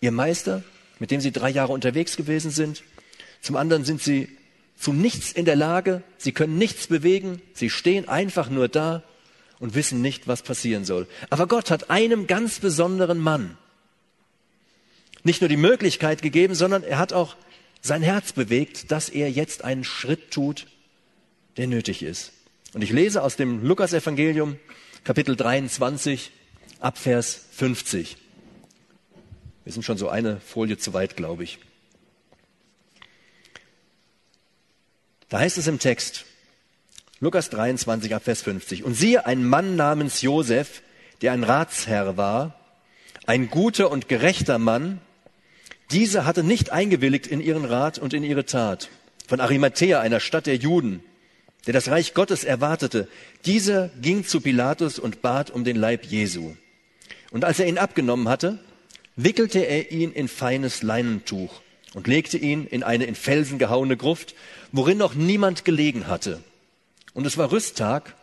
ihr 0.00 0.12
Meister, 0.12 0.62
mit 1.00 1.10
dem 1.10 1.20
sie 1.20 1.32
drei 1.32 1.50
Jahre 1.50 1.72
unterwegs 1.72 2.16
gewesen 2.16 2.52
sind. 2.52 2.84
Zum 3.40 3.56
anderen 3.56 3.84
sind 3.84 4.00
sie 4.00 4.28
zu 4.78 4.92
nichts 4.92 5.32
in 5.32 5.44
der 5.44 5.56
Lage, 5.56 6.04
sie 6.16 6.30
können 6.30 6.58
nichts 6.58 6.86
bewegen, 6.86 7.42
sie 7.52 7.70
stehen 7.70 8.08
einfach 8.08 8.50
nur 8.50 8.68
da 8.68 9.02
und 9.58 9.74
wissen 9.74 10.00
nicht, 10.00 10.28
was 10.28 10.42
passieren 10.42 10.84
soll. 10.84 11.08
Aber 11.28 11.48
Gott 11.48 11.72
hat 11.72 11.90
einem 11.90 12.28
ganz 12.28 12.60
besonderen 12.60 13.18
Mann 13.18 13.58
nicht 15.24 15.40
nur 15.40 15.48
die 15.48 15.56
Möglichkeit 15.56 16.22
gegeben, 16.22 16.54
sondern 16.54 16.84
er 16.84 16.98
hat 16.98 17.12
auch 17.12 17.34
sein 17.80 18.02
Herz 18.02 18.32
bewegt, 18.32 18.92
dass 18.92 19.08
er 19.08 19.28
jetzt 19.28 19.64
einen 19.64 19.82
Schritt 19.82 20.30
tut, 20.30 20.68
der 21.56 21.66
nötig 21.66 22.04
ist. 22.04 22.30
Und 22.74 22.82
ich 22.82 22.92
lese 22.92 23.24
aus 23.24 23.34
dem 23.34 23.64
Lukas-Evangelium, 23.64 24.56
Kapitel 25.02 25.34
23, 25.34 26.30
Abvers 26.84 27.40
50. 27.52 28.18
Wir 29.64 29.72
sind 29.72 29.84
schon 29.84 29.96
so 29.96 30.10
eine 30.10 30.38
Folie 30.38 30.76
zu 30.76 30.92
weit, 30.92 31.16
glaube 31.16 31.42
ich. 31.42 31.58
Da 35.30 35.38
heißt 35.38 35.56
es 35.56 35.66
im 35.66 35.78
Text, 35.78 36.26
Lukas 37.20 37.48
23, 37.48 38.14
Vers 38.22 38.42
50. 38.42 38.84
Und 38.84 38.92
siehe, 38.92 39.24
ein 39.24 39.46
Mann 39.46 39.76
namens 39.76 40.20
Josef, 40.20 40.82
der 41.22 41.32
ein 41.32 41.42
Ratsherr 41.42 42.18
war, 42.18 42.60
ein 43.24 43.48
guter 43.48 43.90
und 43.90 44.10
gerechter 44.10 44.58
Mann, 44.58 45.00
dieser 45.90 46.26
hatte 46.26 46.44
nicht 46.44 46.70
eingewilligt 46.70 47.26
in 47.26 47.40
ihren 47.40 47.64
Rat 47.64 47.98
und 47.98 48.12
in 48.12 48.22
ihre 48.22 48.44
Tat. 48.44 48.90
Von 49.26 49.40
Arimathea, 49.40 50.00
einer 50.00 50.20
Stadt 50.20 50.44
der 50.44 50.56
Juden, 50.56 51.02
der 51.66 51.72
das 51.72 51.88
Reich 51.88 52.12
Gottes 52.12 52.44
erwartete, 52.44 53.08
dieser 53.46 53.88
ging 54.02 54.26
zu 54.26 54.42
Pilatus 54.42 54.98
und 54.98 55.22
bat 55.22 55.50
um 55.50 55.64
den 55.64 55.76
Leib 55.76 56.04
Jesu. 56.04 56.54
Und 57.34 57.44
als 57.44 57.58
er 57.58 57.66
ihn 57.66 57.78
abgenommen 57.78 58.28
hatte, 58.28 58.60
wickelte 59.16 59.58
er 59.58 59.90
ihn 59.90 60.12
in 60.12 60.28
feines 60.28 60.84
Leinentuch 60.84 61.62
und 61.92 62.06
legte 62.06 62.38
ihn 62.38 62.64
in 62.64 62.84
eine 62.84 63.06
in 63.06 63.16
Felsen 63.16 63.58
gehauene 63.58 63.96
Gruft, 63.96 64.36
worin 64.70 64.98
noch 64.98 65.16
niemand 65.16 65.64
gelegen 65.64 66.06
hatte. 66.06 66.44
Und 67.12 67.26
es 67.26 67.36
war 67.36 67.50
Rüsttag 67.50 68.14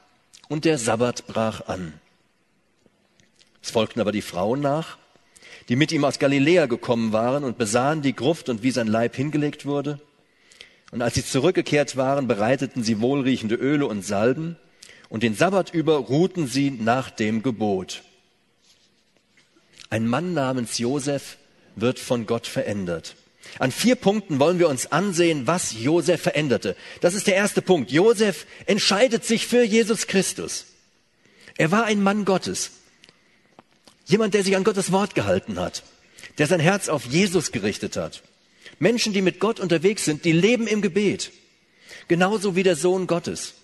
und 0.48 0.64
der 0.64 0.78
Sabbat 0.78 1.28
brach 1.28 1.68
an. 1.68 1.92
Es 3.62 3.72
folgten 3.72 4.00
aber 4.00 4.14
die 4.14 4.22
Frauen 4.22 4.62
nach, 4.62 4.98
die 5.68 5.76
mit 5.76 5.92
ihm 5.92 6.06
aus 6.06 6.18
Galiläa 6.18 6.68
gekommen 6.68 7.12
waren 7.12 7.44
und 7.44 7.58
besahen 7.58 8.02
die 8.02 8.16
Gruft 8.16 8.48
und 8.48 8.64
wie 8.64 8.72
sein 8.72 8.88
Leib 8.88 9.18
hingelegt 9.18 9.66
wurde. 9.66 10.00
Und 10.92 11.02
als 11.02 11.16
sie 11.16 11.26
zurückgekehrt 11.26 11.98
waren, 11.98 12.30
bereiteten 12.30 12.82
sie 12.82 13.02
wohlriechende 13.02 13.56
Öle 13.56 13.88
und 13.88 14.06
Salben, 14.06 14.56
und 15.10 15.24
den 15.24 15.36
Sabbat 15.36 15.74
über 15.74 15.98
ruhten 15.98 16.48
sie 16.48 16.72
nach 16.72 17.10
dem 17.10 17.44
Gebot. 17.44 18.04
Ein 19.92 20.08
Mann 20.08 20.34
namens 20.34 20.78
Josef 20.78 21.38
wird 21.76 22.00
von 22.00 22.26
Gott 22.26 22.48
verändert. 22.48 23.16
An 23.60 23.74
vier 23.74 23.96
Punkten 23.96 24.40
wollen 24.40 24.58
wir 24.58 24.70
uns 24.70 24.90
ansehen, 24.92 25.48
was 25.48 25.74
Josef 25.74 26.22
veränderte. 26.22 26.78
Das 27.02 27.14
ist 27.14 27.28
der 27.28 27.36
erste 27.36 27.62
Punkt. 27.62 27.92
Josef 27.92 28.46
entscheidet 28.66 29.26
sich 29.26 29.48
für 29.48 29.64
Jesus 29.64 30.08
Christus. 30.08 30.68
Er 31.58 31.72
war 31.72 31.84
ein 31.84 32.02
Mann 32.02 32.24
Gottes. 32.24 32.72
Jemand, 34.06 34.34
der 34.34 34.46
sich 34.46 34.56
an 34.56 34.64
Gottes 34.64 34.94
Wort 34.94 35.14
gehalten 35.14 35.60
hat, 35.60 35.84
der 36.38 36.48
sein 36.48 36.62
Herz 36.62 36.88
auf 36.88 37.06
Jesus 37.06 37.52
gerichtet 37.52 37.98
hat. 37.98 38.24
Menschen, 38.80 39.12
die 39.12 39.22
mit 39.22 39.42
Gott 39.42 39.60
unterwegs 39.60 40.06
sind, 40.06 40.24
die 40.24 40.32
leben 40.32 40.68
im 40.68 40.82
Gebet. 40.82 41.32
Genauso 42.08 42.56
wie 42.56 42.64
der 42.64 42.78
Sohn 42.78 43.08
Gottes. 43.08 43.56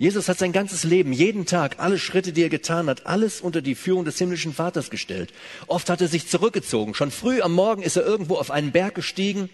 Jesus 0.00 0.30
hat 0.30 0.38
sein 0.38 0.52
ganzes 0.52 0.84
Leben, 0.84 1.12
jeden 1.12 1.44
Tag, 1.44 1.78
alle 1.78 1.98
Schritte, 1.98 2.32
die 2.32 2.42
er 2.42 2.48
getan 2.48 2.88
hat, 2.88 3.04
alles 3.04 3.42
unter 3.42 3.60
die 3.60 3.74
Führung 3.74 4.06
des 4.06 4.16
himmlischen 4.16 4.54
Vaters 4.54 4.88
gestellt. 4.88 5.30
Oft 5.66 5.90
hat 5.90 6.00
er 6.00 6.08
sich 6.08 6.26
zurückgezogen. 6.26 6.94
Schon 6.94 7.10
früh 7.10 7.42
am 7.42 7.52
Morgen 7.52 7.82
ist 7.82 7.96
er 7.96 8.06
irgendwo 8.06 8.36
auf 8.36 8.50
einen 8.50 8.72
Berg 8.72 8.94
gestiegen, 8.94 9.50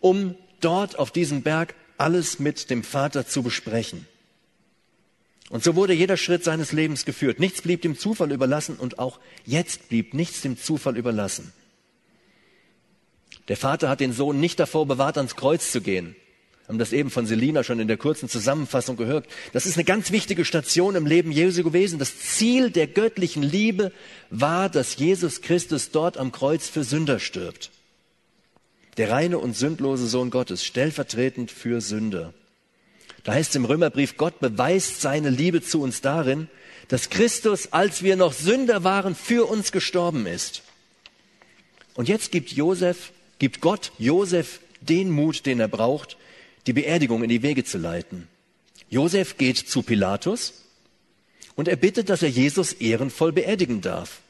um 0.00 0.34
dort 0.60 0.98
auf 0.98 1.10
diesem 1.10 1.40
Berg 1.40 1.74
alles 1.96 2.38
mit 2.38 2.68
dem 2.68 2.84
Vater 2.84 3.26
zu 3.26 3.42
besprechen. 3.42 4.06
Und 5.48 5.64
so 5.64 5.74
wurde 5.74 5.94
jeder 5.94 6.18
Schritt 6.18 6.44
seines 6.44 6.72
Lebens 6.72 7.06
geführt. 7.06 7.40
Nichts 7.40 7.62
blieb 7.62 7.80
dem 7.80 7.98
Zufall 7.98 8.30
überlassen 8.30 8.76
und 8.76 8.98
auch 8.98 9.18
jetzt 9.46 9.88
blieb 9.88 10.12
nichts 10.12 10.42
dem 10.42 10.58
Zufall 10.58 10.98
überlassen. 10.98 11.50
Der 13.48 13.56
Vater 13.56 13.88
hat 13.88 14.00
den 14.00 14.12
Sohn 14.12 14.38
nicht 14.38 14.60
davor 14.60 14.84
bewahrt, 14.84 15.16
ans 15.16 15.34
Kreuz 15.34 15.72
zu 15.72 15.80
gehen 15.80 16.14
haben 16.68 16.78
das 16.78 16.92
eben 16.92 17.10
von 17.10 17.26
Selina 17.26 17.64
schon 17.64 17.80
in 17.80 17.88
der 17.88 17.96
kurzen 17.96 18.28
Zusammenfassung 18.28 18.96
gehört. 18.96 19.26
Das 19.54 19.64
ist 19.64 19.76
eine 19.76 19.84
ganz 19.84 20.12
wichtige 20.12 20.44
Station 20.44 20.96
im 20.96 21.06
Leben 21.06 21.32
Jesu 21.32 21.64
gewesen. 21.64 21.98
Das 21.98 22.18
Ziel 22.18 22.70
der 22.70 22.86
göttlichen 22.86 23.42
Liebe 23.42 23.90
war, 24.28 24.68
dass 24.68 24.96
Jesus 24.96 25.40
Christus 25.40 25.90
dort 25.90 26.18
am 26.18 26.30
Kreuz 26.30 26.68
für 26.68 26.84
Sünder 26.84 27.20
stirbt. 27.20 27.70
Der 28.98 29.10
reine 29.10 29.38
und 29.38 29.56
sündlose 29.56 30.06
Sohn 30.06 30.28
Gottes, 30.28 30.62
stellvertretend 30.62 31.50
für 31.50 31.80
Sünder. 31.80 32.34
Da 33.24 33.32
heißt 33.32 33.50
es 33.50 33.56
im 33.56 33.64
Römerbrief, 33.64 34.18
Gott 34.18 34.38
beweist 34.38 35.00
seine 35.00 35.30
Liebe 35.30 35.62
zu 35.62 35.80
uns 35.80 36.02
darin, 36.02 36.48
dass 36.88 37.08
Christus, 37.08 37.72
als 37.72 38.02
wir 38.02 38.16
noch 38.16 38.34
Sünder 38.34 38.84
waren, 38.84 39.14
für 39.14 39.48
uns 39.48 39.72
gestorben 39.72 40.26
ist. 40.26 40.62
Und 41.94 42.08
jetzt 42.08 42.30
gibt 42.30 42.52
Josef, 42.52 43.12
gibt 43.38 43.62
Gott 43.62 43.92
Josef 43.98 44.60
den 44.80 45.10
Mut, 45.10 45.46
den 45.46 45.60
er 45.60 45.68
braucht, 45.68 46.18
die 46.68 46.74
Beerdigung 46.74 47.22
in 47.22 47.30
die 47.30 47.42
Wege 47.42 47.64
zu 47.64 47.78
leiten. 47.78 48.28
Josef 48.90 49.38
geht 49.38 49.56
zu 49.56 49.82
Pilatus 49.82 50.64
und 51.56 51.66
er 51.66 51.76
bittet, 51.76 52.10
dass 52.10 52.22
er 52.22 52.28
Jesus 52.28 52.74
ehrenvoll 52.74 53.32
beerdigen 53.32 53.80
darf. 53.80 54.20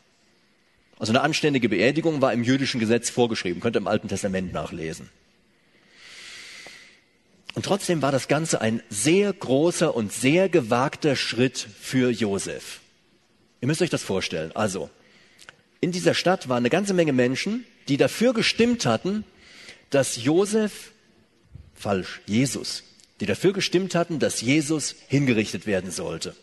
Also 1.00 1.12
eine 1.12 1.21
anständige 1.21 1.68
Beerdigung 1.68 2.23
war 2.23 2.33
im 2.33 2.45
jüdischen 2.45 2.80
Gesetz 2.80 3.11
vorgeschrieben, 3.11 3.61
könnt 3.61 3.76
ihr 3.76 3.80
im 3.80 3.88
Alten 3.88 4.09
Testament 4.09 4.52
nachlesen. 4.52 5.11
Und 7.54 7.64
trotzdem 7.64 8.02
war 8.02 8.12
das 8.12 8.28
Ganze 8.28 8.61
ein 8.61 8.83
sehr 8.88 9.33
großer 9.33 9.95
und 9.95 10.12
sehr 10.12 10.49
gewagter 10.49 11.16
Schritt 11.16 11.59
für 11.59 12.11
Josef. 12.11 12.80
Ihr 13.61 13.66
müsst 13.66 13.83
euch 13.83 13.90
das 13.90 14.04
vorstellen. 14.04 14.52
Also, 14.54 14.90
in 15.80 15.90
dieser 15.90 16.14
Stadt 16.14 16.49
waren 16.49 16.59
eine 16.59 16.71
ganze 16.71 16.95
Menge 16.95 17.12
Menschen, 17.12 17.64
die 17.88 17.97
dafür 17.97 18.33
gestimmt 18.33 18.87
hatten, 18.87 19.25
dass 19.90 20.23
Josef 20.23 20.92
falsch, 21.78 22.20
Jesus, 22.26 22.82
die 23.20 23.26
dafür 23.26 23.52
gestimmt 23.52 23.94
hatten, 23.94 24.18
dass 24.18 24.40
Jesus 24.40 24.97
hingerichtet 25.08 25.66
werden 25.66 25.90
sollte. 25.90 26.35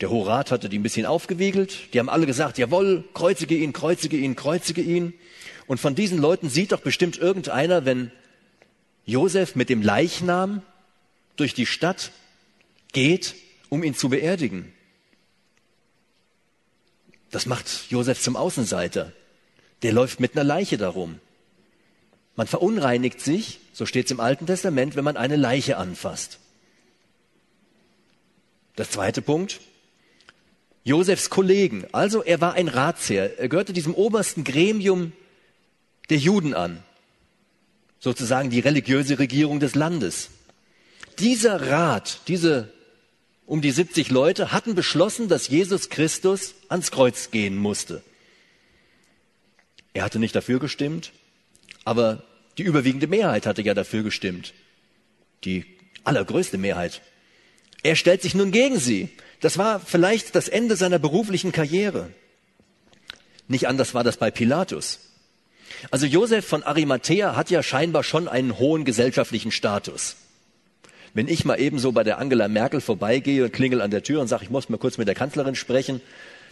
Der 0.00 0.10
Horat 0.10 0.50
hatte 0.50 0.68
die 0.68 0.78
ein 0.78 0.82
bisschen 0.82 1.06
aufgewiegelt. 1.06 1.94
Die 1.94 2.00
haben 2.00 2.08
alle 2.08 2.26
gesagt, 2.26 2.58
jawohl, 2.58 3.04
kreuzige 3.14 3.54
ihn, 3.54 3.72
kreuzige 3.72 4.16
ihn, 4.16 4.34
kreuzige 4.34 4.82
ihn. 4.82 5.14
Und 5.68 5.78
von 5.78 5.94
diesen 5.94 6.18
Leuten 6.18 6.48
sieht 6.50 6.72
doch 6.72 6.80
bestimmt 6.80 7.18
irgendeiner, 7.18 7.84
wenn 7.84 8.10
Josef 9.06 9.54
mit 9.54 9.68
dem 9.68 9.80
Leichnam 9.80 10.62
durch 11.36 11.54
die 11.54 11.66
Stadt 11.66 12.10
geht, 12.92 13.36
um 13.68 13.84
ihn 13.84 13.94
zu 13.94 14.08
beerdigen. 14.08 14.72
Das 17.30 17.46
macht 17.46 17.86
Josef 17.88 18.20
zum 18.20 18.36
Außenseiter. 18.36 19.12
Der 19.82 19.92
läuft 19.92 20.20
mit 20.20 20.36
einer 20.36 20.44
Leiche 20.44 20.78
darum. 20.78 21.20
Man 22.36 22.46
verunreinigt 22.46 23.20
sich, 23.20 23.60
so 23.72 23.86
steht 23.86 24.06
es 24.06 24.10
im 24.10 24.20
Alten 24.20 24.46
Testament, 24.46 24.96
wenn 24.96 25.04
man 25.04 25.16
eine 25.16 25.36
Leiche 25.36 25.76
anfasst. 25.76 26.38
Der 28.78 28.88
zweite 28.88 29.22
Punkt. 29.22 29.60
Josefs 30.84 31.30
Kollegen, 31.30 31.86
also 31.92 32.24
er 32.24 32.40
war 32.40 32.54
ein 32.54 32.66
Ratsherr, 32.66 33.38
er 33.38 33.48
gehörte 33.48 33.72
diesem 33.72 33.94
obersten 33.94 34.42
Gremium 34.42 35.12
der 36.10 36.16
Juden 36.16 36.54
an, 36.54 36.82
sozusagen 38.00 38.50
die 38.50 38.58
religiöse 38.58 39.20
Regierung 39.20 39.60
des 39.60 39.76
Landes. 39.76 40.30
Dieser 41.20 41.70
Rat, 41.70 42.20
diese 42.26 42.72
um 43.46 43.60
die 43.60 43.70
70 43.70 44.10
Leute 44.10 44.50
hatten 44.50 44.74
beschlossen, 44.74 45.28
dass 45.28 45.48
Jesus 45.48 45.88
Christus 45.88 46.54
ans 46.68 46.90
Kreuz 46.90 47.30
gehen 47.30 47.56
musste. 47.56 48.02
Er 49.92 50.04
hatte 50.04 50.18
nicht 50.18 50.34
dafür 50.34 50.58
gestimmt, 50.58 51.12
aber 51.84 52.22
die 52.58 52.62
überwiegende 52.62 53.06
Mehrheit 53.06 53.46
hatte 53.46 53.62
ja 53.62 53.74
dafür 53.74 54.02
gestimmt. 54.02 54.52
Die 55.44 55.64
allergrößte 56.04 56.58
Mehrheit. 56.58 57.00
Er 57.82 57.96
stellt 57.96 58.22
sich 58.22 58.34
nun 58.34 58.52
gegen 58.52 58.78
sie. 58.78 59.08
Das 59.40 59.58
war 59.58 59.80
vielleicht 59.80 60.34
das 60.34 60.48
Ende 60.48 60.76
seiner 60.76 60.98
beruflichen 60.98 61.52
Karriere. 61.52 62.10
Nicht 63.48 63.66
anders 63.66 63.94
war 63.94 64.04
das 64.04 64.16
bei 64.16 64.30
Pilatus. 64.30 65.00
Also 65.90 66.06
Josef 66.06 66.46
von 66.46 66.62
Arimathea 66.62 67.34
hat 67.34 67.50
ja 67.50 67.62
scheinbar 67.62 68.04
schon 68.04 68.28
einen 68.28 68.58
hohen 68.58 68.84
gesellschaftlichen 68.84 69.50
Status. 69.50 70.16
Wenn 71.14 71.28
ich 71.28 71.44
mal 71.44 71.60
ebenso 71.60 71.92
bei 71.92 72.04
der 72.04 72.18
Angela 72.18 72.48
Merkel 72.48 72.80
vorbeigehe 72.80 73.44
und 73.44 73.52
klingel 73.52 73.82
an 73.82 73.90
der 73.90 74.02
Tür 74.02 74.20
und 74.20 74.28
sage, 74.28 74.44
ich 74.44 74.50
muss 74.50 74.68
mal 74.68 74.78
kurz 74.78 74.96
mit 74.96 75.08
der 75.08 75.14
Kanzlerin 75.14 75.54
sprechen, 75.54 76.00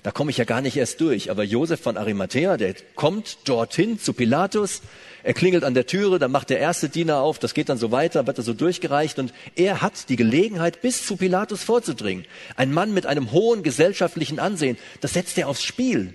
da 0.02 0.10
komme 0.10 0.30
ich 0.30 0.38
ja 0.38 0.44
gar 0.44 0.60
nicht 0.60 0.76
erst 0.76 1.00
durch. 1.00 1.30
Aber 1.30 1.44
Josef 1.44 1.80
von 1.80 1.96
Arimathea, 1.96 2.56
der 2.56 2.74
kommt 2.94 3.38
dorthin 3.44 3.98
zu 3.98 4.12
Pilatus, 4.12 4.82
er 5.22 5.34
klingelt 5.34 5.64
an 5.64 5.74
der 5.74 5.86
Türe, 5.86 6.18
dann 6.18 6.30
macht 6.30 6.48
der 6.48 6.58
erste 6.58 6.88
Diener 6.88 7.18
auf, 7.18 7.38
das 7.38 7.52
geht 7.52 7.68
dann 7.68 7.76
so 7.76 7.92
weiter, 7.92 8.26
wird 8.26 8.38
er 8.38 8.44
so 8.44 8.54
durchgereicht 8.54 9.18
und 9.18 9.34
er 9.54 9.82
hat 9.82 10.08
die 10.08 10.16
Gelegenheit, 10.16 10.80
bis 10.80 11.06
zu 11.06 11.16
Pilatus 11.16 11.62
vorzudringen. 11.62 12.24
Ein 12.56 12.72
Mann 12.72 12.94
mit 12.94 13.04
einem 13.04 13.30
hohen 13.32 13.62
gesellschaftlichen 13.62 14.38
Ansehen, 14.38 14.78
das 15.00 15.12
setzt 15.12 15.36
er 15.36 15.48
aufs 15.48 15.62
Spiel. 15.62 16.14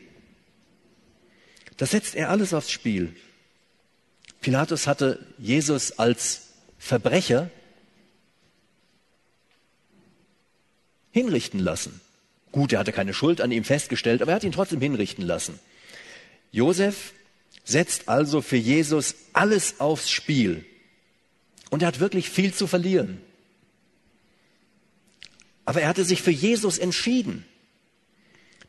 Das 1.78 1.92
setzt 1.92 2.16
er 2.16 2.30
alles 2.30 2.54
aufs 2.54 2.72
Spiel. 2.72 3.16
Pilatus 4.42 4.88
hatte 4.88 5.20
Jesus 5.38 6.00
als 6.00 6.50
Verbrecher 6.80 7.50
hinrichten 11.12 11.60
lassen. 11.60 12.02
Gut, 12.56 12.72
er 12.72 12.80
hatte 12.80 12.94
keine 12.94 13.14
Schuld 13.14 13.42
an 13.42 13.52
ihm 13.52 13.66
festgestellt, 13.66 14.22
aber 14.22 14.32
er 14.32 14.36
hat 14.36 14.46
ihn 14.46 14.54
trotzdem 14.54 14.80
hinrichten 14.80 15.26
lassen. 15.26 15.60
Josef 16.54 17.12
setzt 17.66 18.08
also 18.08 18.40
für 18.40 18.56
Jesus 18.56 19.16
alles 19.34 19.82
aufs 19.82 20.10
Spiel. 20.10 20.64
Und 21.70 21.82
er 21.82 21.90
hat 21.90 22.00
wirklich 22.00 22.30
viel 22.30 22.54
zu 22.54 22.66
verlieren. 22.66 23.20
Aber 25.66 25.82
er 25.82 25.90
hatte 25.90 26.06
sich 26.06 26.22
für 26.22 26.32
Jesus 26.32 26.78
entschieden. 26.78 27.44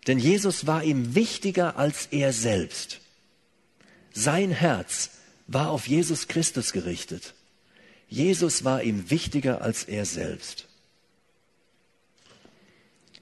Denn 0.09 0.19
Jesus 0.19 0.67
war 0.67 0.83
ihm 0.83 1.15
wichtiger 1.15 1.77
als 1.77 2.09
er 2.11 2.33
selbst. 2.33 2.99
Sein 4.13 4.51
Herz 4.51 5.11
war 5.47 5.71
auf 5.71 5.87
Jesus 5.87 6.27
Christus 6.27 6.73
gerichtet. 6.73 7.35
Jesus 8.09 8.65
war 8.65 8.83
ihm 8.83 9.13
wichtiger 9.13 9.63
als 9.63 9.85
er 9.85 10.07
selbst. 10.07 10.66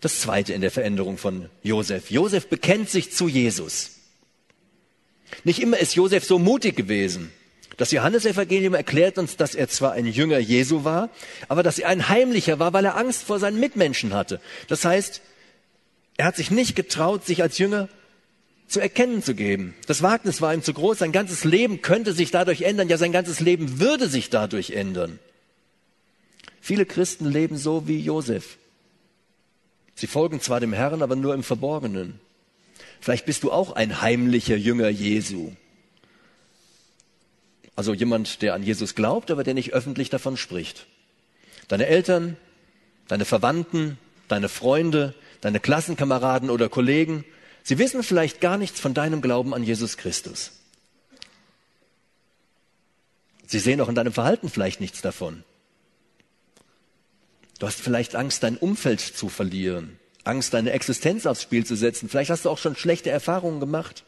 Das 0.05 0.21
zweite 0.21 0.53
in 0.53 0.61
der 0.61 0.71
Veränderung 0.71 1.17
von 1.17 1.49
Josef. 1.63 2.11
Josef 2.11 2.49
bekennt 2.49 2.91
sich 2.91 3.11
zu 3.11 3.27
Jesus. 3.27 3.93
Nicht 5.45 5.63
immer 5.63 5.79
ist 5.79 5.95
Josef 5.95 6.27
so 6.27 6.39
mutig 6.39 6.77
gewesen. 6.77 7.33
Das 7.79 7.91
Johannesevangelium 7.91 8.75
erklärt 8.75 9.17
uns, 9.17 9.39
dass 9.39 9.55
er 9.55 9.67
zwar 9.69 9.93
ein 9.93 10.05
Jünger 10.05 10.39
Jesu 10.39 10.85
war, 10.85 11.09
aber 11.49 11.63
dass 11.63 11.79
er 11.79 11.89
ein 11.89 12.11
Heimlicher 12.11 12.59
war, 12.59 12.75
weil 12.75 12.85
er 12.85 12.99
Angst 12.99 13.23
vor 13.23 13.39
seinen 13.39 13.59
Mitmenschen 13.59 14.13
hatte. 14.13 14.43
Das 14.69 14.85
heißt, 14.85 15.23
er 16.19 16.27
hat 16.27 16.37
sich 16.37 16.51
nicht 16.51 16.77
getraut, 16.77 17.25
sich 17.25 17.41
als 17.41 17.57
Jünger 17.57 17.89
zu 18.69 18.81
erkennen 18.81 19.23
zu 19.23 19.35
geben. 19.35 19.75
Das 19.87 20.03
Wagnis 20.03 20.43
war 20.43 20.53
ihm 20.53 20.63
zu 20.63 20.75
groß. 20.75 20.99
Sein 20.99 21.13
ganzes 21.13 21.45
Leben 21.45 21.81
könnte 21.81 22.13
sich 22.13 22.31
dadurch 22.31 22.61
ändern. 22.61 22.91
Ja, 22.91 22.99
sein 22.99 23.13
ganzes 23.13 23.41
Leben 23.41 23.81
würde 23.81 24.11
sich 24.11 24.29
dadurch 24.29 24.73
ändern. 24.73 25.19
Viele 26.61 26.85
Christen 26.85 27.25
leben 27.25 27.57
so 27.57 27.89
wie 27.89 28.01
Josef. 28.01 28.59
Sie 29.95 30.07
folgen 30.07 30.41
zwar 30.41 30.61
dem 30.61 30.73
Herrn, 30.73 31.03
aber 31.03 31.17
nur 31.17 31.35
im 31.35 31.43
Verborgenen. 31.43 32.19
Vielleicht 33.01 33.27
bist 33.27 33.43
du 33.43 33.53
auch 33.53 33.73
ein 33.73 34.01
heimlicher 34.01 34.57
Jünger 34.57 34.89
Jesu. 34.89 35.53
Also 37.77 37.93
jemand, 37.93 38.43
der 38.43 38.55
an 38.55 38.63
Jesus 38.63 38.95
glaubt, 38.95 39.31
aber 39.31 39.45
der 39.45 39.55
nicht 39.55 39.73
öffentlich 39.73 40.11
davon 40.11 40.37
spricht. 40.37 40.87
Deine 41.69 41.87
Eltern, 41.87 42.37
deine 43.09 43.25
Verwandten, 43.25 43.99
deine 44.29 44.49
Freunde, 44.49 45.15
deine 45.41 45.61
Klassenkameraden 45.61 46.51
oder 46.51 46.69
Kollegen, 46.69 47.25
sie 47.63 47.79
wissen 47.79 48.03
vielleicht 48.03 48.41
gar 48.41 48.59
nichts 48.59 48.81
von 48.81 48.95
deinem 48.95 49.21
Glauben 49.21 49.55
an 49.55 49.65
Jesus 49.65 49.97
Christus. 49.97 50.53
Sie 53.47 53.59
sehen 53.59 53.81
auch 53.81 53.89
in 53.89 53.95
deinem 53.95 54.13
Verhalten 54.13 54.49
vielleicht 54.49 54.81
nichts 54.81 55.03
davon. 55.03 55.45
Du 57.59 57.67
hast 57.67 57.81
vielleicht 57.81 58.17
Angst, 58.17 58.43
dein 58.43 58.57
Umfeld 58.57 59.01
zu 59.01 59.29
verlieren, 59.29 59.99
Angst, 60.25 60.55
deine 60.55 60.73
Existenz 60.73 61.27
aufs 61.27 61.43
Spiel 61.43 61.65
zu 61.65 61.77
setzen. 61.77 62.09
Vielleicht 62.09 62.31
hast 62.31 62.45
du 62.45 62.51
auch 62.51 62.59
schon 62.59 62.77
schlechte 62.77 63.11
Erfahrungen 63.11 63.61
gemacht. 63.61 64.05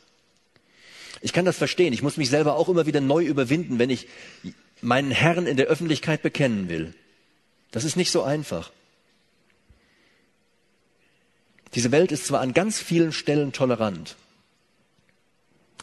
Ich 1.21 1.33
kann 1.33 1.45
das 1.45 1.57
verstehen. 1.57 1.93
Ich 1.93 2.03
muss 2.03 2.17
mich 2.17 2.29
selber 2.29 2.57
auch 2.57 2.69
immer 2.69 2.87
wieder 2.87 3.01
neu 3.01 3.25
überwinden, 3.25 3.79
wenn 3.79 3.91
ich 3.91 4.09
meinen 4.81 5.11
Herrn 5.11 5.47
in 5.47 5.57
der 5.57 5.67
Öffentlichkeit 5.67 6.23
bekennen 6.23 6.69
will. 6.69 6.95
Das 7.71 7.85
ist 7.85 7.97
nicht 7.97 8.11
so 8.11 8.23
einfach. 8.23 8.71
Diese 11.75 11.93
Welt 11.93 12.13
ist 12.13 12.27
zwar 12.27 12.41
an 12.41 12.55
ganz 12.55 12.79
vielen 12.79 13.13
Stellen 13.13 13.53
tolerant, 13.53 14.17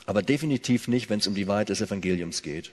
aber 0.05 0.23
definitiv 0.23 0.87
nicht, 0.87 1.09
wenn 1.09 1.19
es 1.19 1.27
um 1.27 1.35
die 1.35 1.47
Wahrheit 1.47 1.69
des 1.69 1.81
Evangeliums 1.81 2.41
geht. 2.41 2.71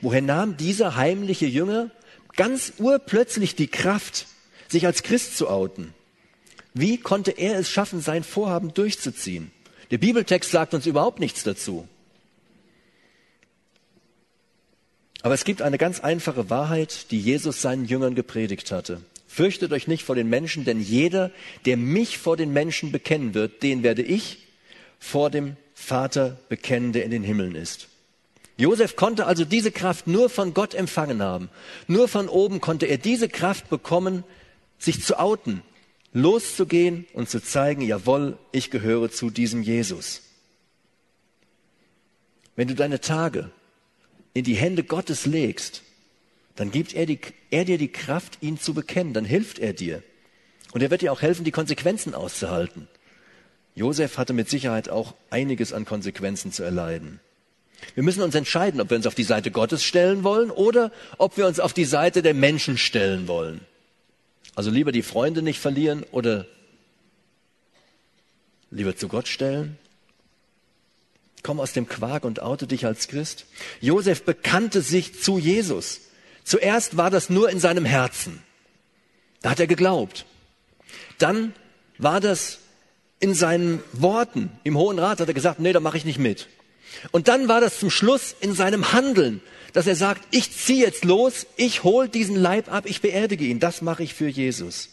Woher 0.00 0.22
nahm 0.22 0.56
dieser 0.56 0.96
heimliche 0.96 1.46
Jünger 1.46 1.90
ganz 2.36 2.74
urplötzlich 2.78 3.54
die 3.54 3.68
Kraft, 3.68 4.26
sich 4.68 4.86
als 4.86 5.02
Christ 5.02 5.36
zu 5.36 5.48
outen. 5.48 5.94
Wie 6.74 6.98
konnte 6.98 7.32
er 7.32 7.58
es 7.58 7.70
schaffen, 7.70 8.00
sein 8.00 8.22
Vorhaben 8.22 8.72
durchzuziehen? 8.72 9.50
Der 9.90 9.98
Bibeltext 9.98 10.50
sagt 10.50 10.72
uns 10.74 10.86
überhaupt 10.86 11.18
nichts 11.18 11.42
dazu. 11.42 11.88
Aber 15.22 15.34
es 15.34 15.44
gibt 15.44 15.60
eine 15.60 15.78
ganz 15.78 16.00
einfache 16.00 16.48
Wahrheit, 16.48 17.10
die 17.10 17.20
Jesus 17.20 17.60
seinen 17.60 17.84
Jüngern 17.84 18.14
gepredigt 18.14 18.70
hatte. 18.70 19.02
Fürchtet 19.26 19.72
euch 19.72 19.86
nicht 19.86 20.04
vor 20.04 20.14
den 20.14 20.28
Menschen, 20.28 20.64
denn 20.64 20.80
jeder, 20.80 21.30
der 21.66 21.76
mich 21.76 22.18
vor 22.18 22.36
den 22.36 22.52
Menschen 22.52 22.90
bekennen 22.90 23.34
wird, 23.34 23.62
den 23.62 23.82
werde 23.82 24.02
ich 24.02 24.46
vor 24.98 25.30
dem 25.30 25.56
Vater 25.74 26.38
bekennen, 26.48 26.92
der 26.92 27.04
in 27.04 27.10
den 27.10 27.22
Himmeln 27.22 27.54
ist. 27.54 27.89
Josef 28.60 28.94
konnte 28.94 29.26
also 29.26 29.46
diese 29.46 29.72
Kraft 29.72 30.06
nur 30.06 30.28
von 30.28 30.52
Gott 30.52 30.74
empfangen 30.74 31.22
haben. 31.22 31.48
Nur 31.88 32.08
von 32.08 32.28
oben 32.28 32.60
konnte 32.60 32.84
er 32.84 32.98
diese 32.98 33.30
Kraft 33.30 33.70
bekommen, 33.70 34.22
sich 34.78 35.02
zu 35.02 35.18
outen, 35.18 35.62
loszugehen 36.12 37.06
und 37.14 37.30
zu 37.30 37.42
zeigen, 37.42 37.80
jawohl, 37.80 38.36
ich 38.52 38.70
gehöre 38.70 39.10
zu 39.10 39.30
diesem 39.30 39.62
Jesus. 39.62 40.20
Wenn 42.54 42.68
du 42.68 42.74
deine 42.74 43.00
Tage 43.00 43.50
in 44.34 44.44
die 44.44 44.56
Hände 44.56 44.84
Gottes 44.84 45.24
legst, 45.24 45.82
dann 46.54 46.70
gibt 46.70 46.92
er, 46.92 47.06
die, 47.06 47.18
er 47.50 47.64
dir 47.64 47.78
die 47.78 47.90
Kraft, 47.90 48.38
ihn 48.42 48.58
zu 48.58 48.74
bekennen, 48.74 49.14
dann 49.14 49.24
hilft 49.24 49.58
er 49.58 49.72
dir. 49.72 50.02
Und 50.72 50.82
er 50.82 50.90
wird 50.90 51.00
dir 51.00 51.12
auch 51.12 51.22
helfen, 51.22 51.44
die 51.44 51.50
Konsequenzen 51.50 52.14
auszuhalten. 52.14 52.88
Josef 53.74 54.18
hatte 54.18 54.34
mit 54.34 54.50
Sicherheit 54.50 54.90
auch 54.90 55.14
einiges 55.30 55.72
an 55.72 55.86
Konsequenzen 55.86 56.52
zu 56.52 56.62
erleiden. 56.62 57.20
Wir 57.94 58.02
müssen 58.02 58.22
uns 58.22 58.34
entscheiden, 58.34 58.80
ob 58.80 58.90
wir 58.90 58.96
uns 58.96 59.06
auf 59.06 59.14
die 59.14 59.24
Seite 59.24 59.50
Gottes 59.50 59.82
stellen 59.84 60.24
wollen 60.24 60.50
oder 60.50 60.92
ob 61.18 61.36
wir 61.36 61.46
uns 61.46 61.60
auf 61.60 61.72
die 61.72 61.84
Seite 61.84 62.22
der 62.22 62.34
Menschen 62.34 62.78
stellen 62.78 63.28
wollen. 63.28 63.60
Also 64.54 64.70
lieber 64.70 64.92
die 64.92 65.02
Freunde 65.02 65.42
nicht 65.42 65.58
verlieren 65.60 66.04
oder 66.12 66.46
lieber 68.70 68.96
zu 68.96 69.08
Gott 69.08 69.28
stellen. 69.28 69.78
Komm 71.42 71.60
aus 71.60 71.72
dem 71.72 71.88
Quark 71.88 72.24
und 72.24 72.42
oute 72.42 72.66
dich 72.66 72.84
als 72.84 73.08
Christ. 73.08 73.46
Josef 73.80 74.24
bekannte 74.24 74.82
sich 74.82 75.20
zu 75.20 75.38
Jesus. 75.38 76.00
Zuerst 76.44 76.96
war 76.96 77.10
das 77.10 77.30
nur 77.30 77.50
in 77.50 77.58
seinem 77.58 77.84
Herzen. 77.84 78.42
Da 79.40 79.50
hat 79.50 79.60
er 79.60 79.66
geglaubt. 79.66 80.26
Dann 81.18 81.54
war 81.98 82.20
das 82.20 82.58
in 83.20 83.34
seinen 83.34 83.82
Worten. 83.92 84.50
Im 84.64 84.76
Hohen 84.76 84.98
Rat 84.98 85.20
hat 85.20 85.28
er 85.28 85.34
gesagt, 85.34 85.60
nee, 85.60 85.72
da 85.72 85.80
mache 85.80 85.96
ich 85.96 86.04
nicht 86.04 86.18
mit. 86.18 86.48
Und 87.12 87.28
dann 87.28 87.48
war 87.48 87.60
das 87.60 87.78
zum 87.78 87.90
Schluss 87.90 88.34
in 88.40 88.54
seinem 88.54 88.92
Handeln, 88.92 89.40
dass 89.72 89.86
er 89.86 89.96
sagt, 89.96 90.26
ich 90.30 90.52
ziehe 90.52 90.84
jetzt 90.84 91.04
los, 91.04 91.46
ich 91.56 91.84
hol 91.84 92.08
diesen 92.08 92.36
Leib 92.36 92.72
ab, 92.72 92.84
ich 92.86 93.00
beerdige 93.00 93.44
ihn. 93.44 93.60
Das 93.60 93.82
mache 93.82 94.02
ich 94.02 94.14
für 94.14 94.28
Jesus. 94.28 94.90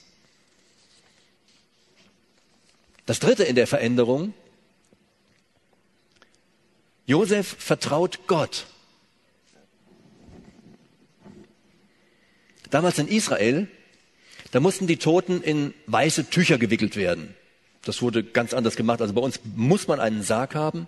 Das 3.06 3.20
dritte 3.20 3.44
in 3.44 3.56
der 3.56 3.68
Veränderung. 3.68 4.34
Josef 7.06 7.56
vertraut 7.58 8.28
Gott. 8.28 8.66
Damals 12.70 13.00
in 13.00 13.08
Israel, 13.08 13.68
da 14.52 14.60
mussten 14.60 14.88
die 14.88 14.98
Toten 14.98 15.42
in 15.42 15.74
weiße 15.86 16.30
Tücher 16.30 16.58
gewickelt 16.58 16.98
werden. 16.98 17.34
Das 17.84 18.02
wurde 18.02 18.26
ganz 18.26 18.54
anders 18.54 18.76
gemacht. 18.76 19.02
Also 19.02 19.14
bei 19.14 19.22
uns 19.22 19.40
muss 19.56 19.88
man 19.88 20.02
einen 20.02 20.22
Sarg 20.22 20.54
haben 20.54 20.88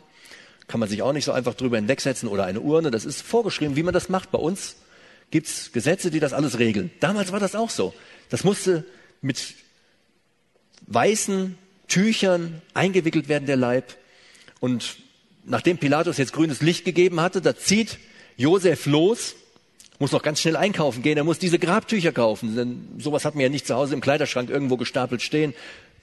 kann 0.70 0.80
man 0.80 0.88
sich 0.88 1.02
auch 1.02 1.12
nicht 1.12 1.26
so 1.26 1.34
einfach 1.34 1.56
drüber 1.56 1.78
hinwegsetzen 1.78 2.30
oder 2.30 2.46
eine 2.46 2.62
Urne. 2.62 2.92
Das 2.92 3.04
ist 3.04 3.22
vorgeschrieben, 3.22 3.76
wie 3.76 3.84
man 3.84 3.94
das 3.94 4.08
macht. 4.08 4.32
Bei 4.32 4.38
uns 4.38 4.78
gibt's 5.32 5.72
Gesetze, 5.74 6.12
die 6.12 6.20
das 6.20 6.32
alles 6.32 6.60
regeln. 6.60 6.92
Damals 7.00 7.32
war 7.32 7.40
das 7.40 7.56
auch 7.56 7.72
so. 7.72 7.94
Das 8.30 8.44
musste 8.44 8.86
mit 9.22 9.56
weißen 10.88 11.58
Tüchern 11.88 12.62
eingewickelt 12.76 13.28
werden, 13.28 13.48
der 13.48 13.58
Leib. 13.58 13.96
Und 14.60 14.98
nachdem 15.44 15.80
Pilatus 15.80 16.18
jetzt 16.18 16.34
grünes 16.34 16.62
Licht 16.62 16.86
gegeben 16.86 17.20
hatte, 17.20 17.42
da 17.42 17.58
zieht 17.58 17.98
Josef 18.38 18.86
los, 18.86 19.36
muss 19.98 20.12
noch 20.12 20.22
ganz 20.22 20.40
schnell 20.40 20.56
einkaufen 20.56 21.02
gehen, 21.02 21.18
er 21.18 21.24
muss 21.24 21.40
diese 21.40 21.60
Grabtücher 21.60 22.12
kaufen, 22.12 22.56
denn 22.56 22.88
sowas 23.00 23.26
hat 23.26 23.34
man 23.36 23.42
ja 23.42 23.50
nicht 23.50 23.68
zu 23.68 23.76
Hause 23.76 23.96
im 23.96 24.02
Kleiderschrank 24.02 24.50
irgendwo 24.50 24.78
gestapelt 24.78 25.22
stehen, 25.22 25.54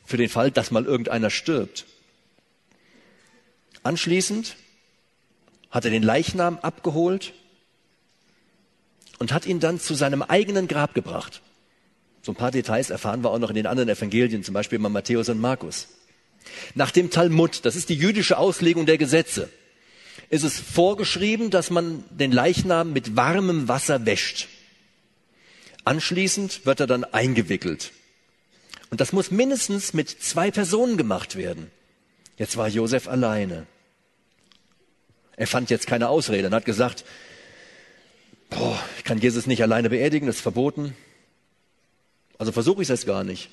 für 0.04 0.16
den 0.16 0.28
Fall, 0.28 0.50
dass 0.50 0.70
mal 0.70 0.84
irgendeiner 0.84 1.30
stirbt. 1.30 1.86
Anschließend 3.86 4.56
hat 5.70 5.84
er 5.84 5.92
den 5.92 6.02
Leichnam 6.02 6.58
abgeholt 6.58 7.32
und 9.20 9.32
hat 9.32 9.46
ihn 9.46 9.60
dann 9.60 9.78
zu 9.78 9.94
seinem 9.94 10.22
eigenen 10.22 10.66
Grab 10.66 10.92
gebracht. 10.92 11.40
So 12.20 12.32
ein 12.32 12.34
paar 12.34 12.50
Details 12.50 12.90
erfahren 12.90 13.22
wir 13.22 13.30
auch 13.30 13.38
noch 13.38 13.50
in 13.50 13.54
den 13.54 13.68
anderen 13.68 13.88
Evangelien, 13.88 14.42
zum 14.42 14.54
Beispiel 14.54 14.80
bei 14.80 14.88
Matthäus 14.88 15.28
und 15.28 15.40
Markus. 15.40 15.86
Nach 16.74 16.90
dem 16.90 17.10
Talmud, 17.10 17.64
das 17.64 17.76
ist 17.76 17.88
die 17.88 17.94
jüdische 17.94 18.38
Auslegung 18.38 18.86
der 18.86 18.98
Gesetze, 18.98 19.48
ist 20.30 20.42
es 20.42 20.58
vorgeschrieben, 20.58 21.50
dass 21.50 21.70
man 21.70 22.02
den 22.10 22.32
Leichnam 22.32 22.92
mit 22.92 23.14
warmem 23.14 23.68
Wasser 23.68 24.04
wäscht. 24.04 24.48
Anschließend 25.84 26.66
wird 26.66 26.80
er 26.80 26.88
dann 26.88 27.04
eingewickelt. 27.04 27.92
Und 28.90 29.00
das 29.00 29.12
muss 29.12 29.30
mindestens 29.30 29.94
mit 29.94 30.10
zwei 30.10 30.50
Personen 30.50 30.96
gemacht 30.96 31.36
werden. 31.36 31.70
Jetzt 32.36 32.56
war 32.56 32.66
Josef 32.66 33.06
alleine. 33.06 33.68
Er 35.36 35.46
fand 35.46 35.70
jetzt 35.70 35.86
keine 35.86 36.08
Ausrede 36.08 36.48
und 36.48 36.54
hat 36.54 36.64
gesagt, 36.64 37.04
boah, 38.50 38.78
ich 38.96 39.04
kann 39.04 39.18
Jesus 39.18 39.46
nicht 39.46 39.62
alleine 39.62 39.90
beerdigen, 39.90 40.26
das 40.26 40.36
ist 40.36 40.42
verboten. 40.42 40.96
Also 42.38 42.52
versuche 42.52 42.82
ich 42.82 42.90
es 42.90 43.06
gar 43.06 43.24
nicht. 43.24 43.50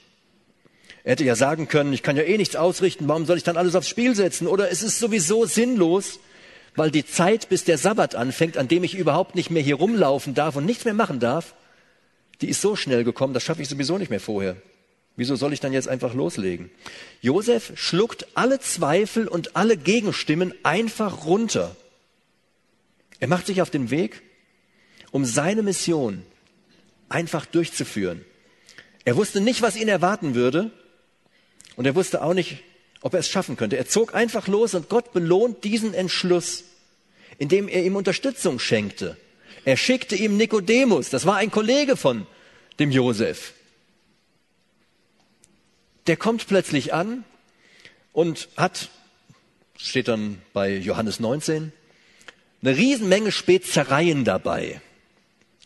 Er 1.04 1.14
hätte 1.14 1.26
ja 1.26 1.36
sagen 1.36 1.68
können, 1.68 1.92
ich 1.92 2.04
kann 2.04 2.16
ja 2.16 2.24
eh 2.24 2.38
nichts 2.38 2.56
ausrichten, 2.56 3.08
warum 3.08 3.26
soll 3.26 3.38
ich 3.38 3.44
dann 3.44 3.58
alles 3.58 3.76
aufs 3.76 3.90
Spiel 3.90 4.16
setzen? 4.16 4.48
Oder 4.48 4.72
es 4.72 4.82
ist 4.82 5.00
sowieso 5.00 5.46
sinnlos, 5.46 6.20
weil 6.76 6.92
die 6.92 7.06
Zeit, 7.06 7.50
bis 7.50 7.66
der 7.66 7.78
Sabbat 7.78 8.16
anfängt, 8.16 8.58
an 8.58 8.70
dem 8.70 8.84
ich 8.84 8.96
überhaupt 8.96 9.36
nicht 9.36 9.50
mehr 9.50 9.62
hier 9.62 9.76
rumlaufen 9.76 10.34
darf 10.34 10.56
und 10.56 10.66
nichts 10.66 10.86
mehr 10.86 10.94
machen 10.94 11.20
darf, 11.20 11.54
die 12.42 12.50
ist 12.50 12.62
so 12.62 12.76
schnell 12.76 13.04
gekommen, 13.04 13.34
das 13.34 13.44
schaffe 13.44 13.62
ich 13.62 13.70
sowieso 13.70 13.98
nicht 13.98 14.10
mehr 14.10 14.22
vorher. 14.22 14.56
Wieso 15.16 15.36
soll 15.36 15.54
ich 15.54 15.60
dann 15.60 15.74
jetzt 15.74 15.88
einfach 15.88 16.14
loslegen? 16.14 16.72
Josef 17.22 17.74
schluckt 17.76 18.26
alle 18.34 18.60
Zweifel 18.60 19.28
und 19.28 19.56
alle 19.56 19.78
Gegenstimmen 19.78 20.54
einfach 20.64 21.26
runter. 21.26 21.76
Er 23.20 23.28
macht 23.28 23.46
sich 23.46 23.62
auf 23.62 23.70
den 23.70 23.92
Weg, 23.92 24.22
um 25.12 25.24
seine 25.24 25.62
Mission 25.62 26.24
einfach 27.10 27.46
durchzuführen. 27.46 28.26
Er 29.06 29.16
wusste 29.16 29.40
nicht, 29.40 29.62
was 29.62 29.76
ihn 29.76 29.88
erwarten 29.88 30.34
würde 30.34 30.72
und 31.76 31.86
er 31.86 31.94
wusste 31.94 32.24
auch 32.24 32.34
nicht, 32.34 32.64
ob 33.02 33.14
er 33.14 33.20
es 33.20 33.30
schaffen 33.30 33.56
könnte. 33.56 33.78
Er 33.78 33.88
zog 33.88 34.16
einfach 34.16 34.48
los 34.48 34.74
und 34.74 34.90
Gott 34.90 35.14
belohnt 35.14 35.64
diesen 35.64 35.94
Entschluss, 35.94 36.64
indem 37.38 37.68
er 37.68 37.84
ihm 37.84 37.96
Unterstützung 37.96 38.58
schenkte. 38.58 39.16
Er 39.64 39.78
schickte 39.78 40.16
ihm 40.16 40.38
Nikodemus, 40.38 41.12
das 41.12 41.28
war 41.28 41.36
ein 41.36 41.52
Kollege 41.52 41.98
von 41.98 42.26
dem 42.80 42.90
Josef 42.90 43.54
der 46.08 46.18
kommt 46.18 46.48
plötzlich 46.48 46.94
an 46.94 47.24
und 48.12 48.50
hat, 48.58 48.90
steht 49.78 50.08
dann 50.08 50.42
bei 50.54 50.76
Johannes 50.76 51.20
19, 51.20 51.72
eine 52.62 52.78
Riesenmenge 52.78 53.32
Spezereien 53.32 54.24
dabei. 54.24 54.82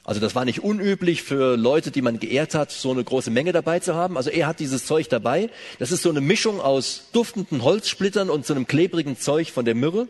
Also 0.04 0.22
das 0.22 0.36
war 0.36 0.46
nicht 0.46 0.64
unüblich 0.64 1.22
für 1.22 1.58
Leute, 1.58 1.92
die 1.92 2.02
man 2.02 2.18
geehrt 2.18 2.56
hat, 2.56 2.72
so 2.72 2.92
eine 2.92 3.04
große 3.04 3.30
Menge 3.30 3.52
dabei 3.52 3.80
zu 3.80 3.94
haben. 3.94 4.16
Also 4.16 4.30
er 4.30 4.48
hat 4.48 4.62
dieses 4.62 4.86
Zeug 4.86 5.10
dabei. 5.10 5.50
Das 5.80 5.92
ist 5.92 6.02
so 6.02 6.10
eine 6.10 6.22
Mischung 6.22 6.62
aus 6.62 7.10
duftenden 7.12 7.62
Holzsplittern 7.62 8.30
und 8.30 8.46
so 8.46 8.54
einem 8.54 8.68
klebrigen 8.68 9.20
Zeug 9.20 9.52
von 9.52 9.66
der 9.66 9.76
Myrrhe. 9.76 10.08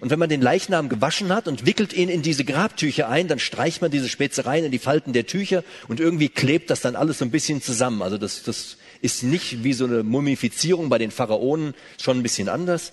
Und 0.00 0.10
wenn 0.10 0.20
man 0.20 0.28
den 0.28 0.40
Leichnam 0.40 0.88
gewaschen 0.88 1.34
hat 1.34 1.48
und 1.48 1.66
wickelt 1.66 1.92
ihn 1.92 2.08
in 2.08 2.22
diese 2.22 2.44
Grabtücher 2.44 3.08
ein, 3.08 3.26
dann 3.26 3.40
streicht 3.40 3.82
man 3.82 3.90
diese 3.90 4.08
Spezereien 4.08 4.64
in 4.64 4.70
die 4.70 4.78
Falten 4.78 5.12
der 5.12 5.26
Tücher 5.26 5.64
und 5.88 5.98
irgendwie 5.98 6.28
klebt 6.28 6.70
das 6.70 6.80
dann 6.80 6.94
alles 6.94 7.18
so 7.18 7.24
ein 7.24 7.32
bisschen 7.32 7.60
zusammen. 7.60 8.02
Also 8.02 8.18
das, 8.18 8.44
das 8.44 8.76
ist 9.02 9.22
nicht 9.24 9.64
wie 9.64 9.72
so 9.74 9.84
eine 9.84 10.02
Mumifizierung 10.04 10.88
bei 10.88 10.96
den 10.96 11.10
Pharaonen, 11.10 11.74
schon 12.00 12.18
ein 12.18 12.22
bisschen 12.22 12.48
anders. 12.48 12.92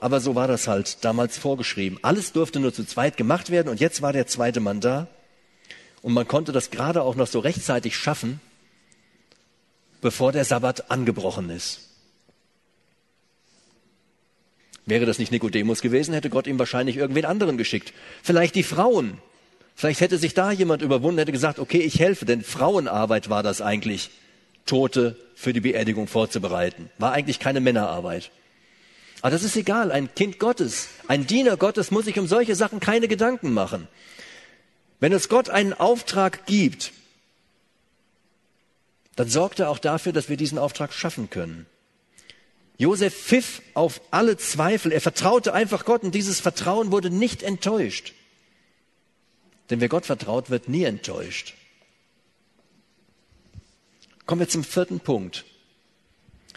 Aber 0.00 0.20
so 0.20 0.34
war 0.34 0.48
das 0.48 0.66
halt 0.66 1.04
damals 1.04 1.38
vorgeschrieben. 1.38 1.98
Alles 2.02 2.32
durfte 2.32 2.58
nur 2.58 2.74
zu 2.74 2.84
zweit 2.84 3.16
gemacht 3.16 3.50
werden 3.50 3.68
und 3.68 3.78
jetzt 3.78 4.02
war 4.02 4.12
der 4.12 4.26
zweite 4.26 4.60
Mann 4.60 4.80
da. 4.80 5.06
Und 6.02 6.12
man 6.14 6.26
konnte 6.26 6.52
das 6.52 6.70
gerade 6.70 7.02
auch 7.02 7.14
noch 7.14 7.26
so 7.26 7.38
rechtzeitig 7.38 7.96
schaffen, 7.96 8.40
bevor 10.00 10.32
der 10.32 10.44
Sabbat 10.44 10.90
angebrochen 10.90 11.50
ist. 11.50 11.80
Wäre 14.86 15.06
das 15.06 15.18
nicht 15.18 15.32
Nikodemus 15.32 15.80
gewesen, 15.80 16.12
hätte 16.12 16.28
Gott 16.28 16.46
ihm 16.46 16.58
wahrscheinlich 16.58 16.96
irgendwen 16.96 17.24
anderen 17.24 17.56
geschickt. 17.56 17.94
Vielleicht 18.22 18.54
die 18.54 18.62
Frauen. 18.62 19.18
Vielleicht 19.74 20.00
hätte 20.00 20.18
sich 20.18 20.34
da 20.34 20.52
jemand 20.52 20.82
überwunden, 20.82 21.18
hätte 21.18 21.32
gesagt, 21.32 21.58
okay, 21.58 21.78
ich 21.80 21.98
helfe, 22.00 22.26
denn 22.26 22.42
Frauenarbeit 22.42 23.30
war 23.30 23.42
das 23.42 23.60
eigentlich. 23.60 24.10
Tote 24.66 25.16
für 25.34 25.52
die 25.52 25.60
Beerdigung 25.60 26.06
vorzubereiten. 26.06 26.90
War 26.98 27.12
eigentlich 27.12 27.38
keine 27.38 27.60
Männerarbeit. 27.60 28.30
Aber 29.20 29.30
das 29.30 29.42
ist 29.42 29.56
egal. 29.56 29.90
Ein 29.90 30.14
Kind 30.14 30.38
Gottes, 30.38 30.88
ein 31.08 31.26
Diener 31.26 31.56
Gottes 31.56 31.90
muss 31.90 32.04
sich 32.04 32.18
um 32.18 32.26
solche 32.26 32.54
Sachen 32.54 32.80
keine 32.80 33.08
Gedanken 33.08 33.52
machen. 33.52 33.88
Wenn 35.00 35.12
es 35.12 35.28
Gott 35.28 35.50
einen 35.50 35.72
Auftrag 35.72 36.46
gibt, 36.46 36.92
dann 39.16 39.28
sorgt 39.28 39.60
er 39.60 39.70
auch 39.70 39.78
dafür, 39.78 40.12
dass 40.12 40.28
wir 40.28 40.36
diesen 40.36 40.58
Auftrag 40.58 40.92
schaffen 40.92 41.30
können. 41.30 41.66
Josef 42.76 43.14
pfiff 43.14 43.62
auf 43.74 44.00
alle 44.10 44.36
Zweifel. 44.36 44.92
Er 44.92 45.00
vertraute 45.00 45.54
einfach 45.54 45.84
Gott 45.84 46.02
und 46.02 46.14
dieses 46.14 46.40
Vertrauen 46.40 46.90
wurde 46.90 47.10
nicht 47.10 47.42
enttäuscht. 47.42 48.12
Denn 49.70 49.80
wer 49.80 49.88
Gott 49.88 50.06
vertraut, 50.06 50.50
wird 50.50 50.68
nie 50.68 50.84
enttäuscht. 50.84 51.54
Kommen 54.26 54.40
wir 54.40 54.48
zum 54.48 54.64
vierten 54.64 55.00
Punkt. 55.00 55.44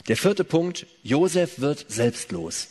Der 0.07 0.15
vierte 0.15 0.43
Punkt, 0.43 0.85
Josef 1.03 1.59
wird 1.59 1.85
selbstlos. 1.89 2.69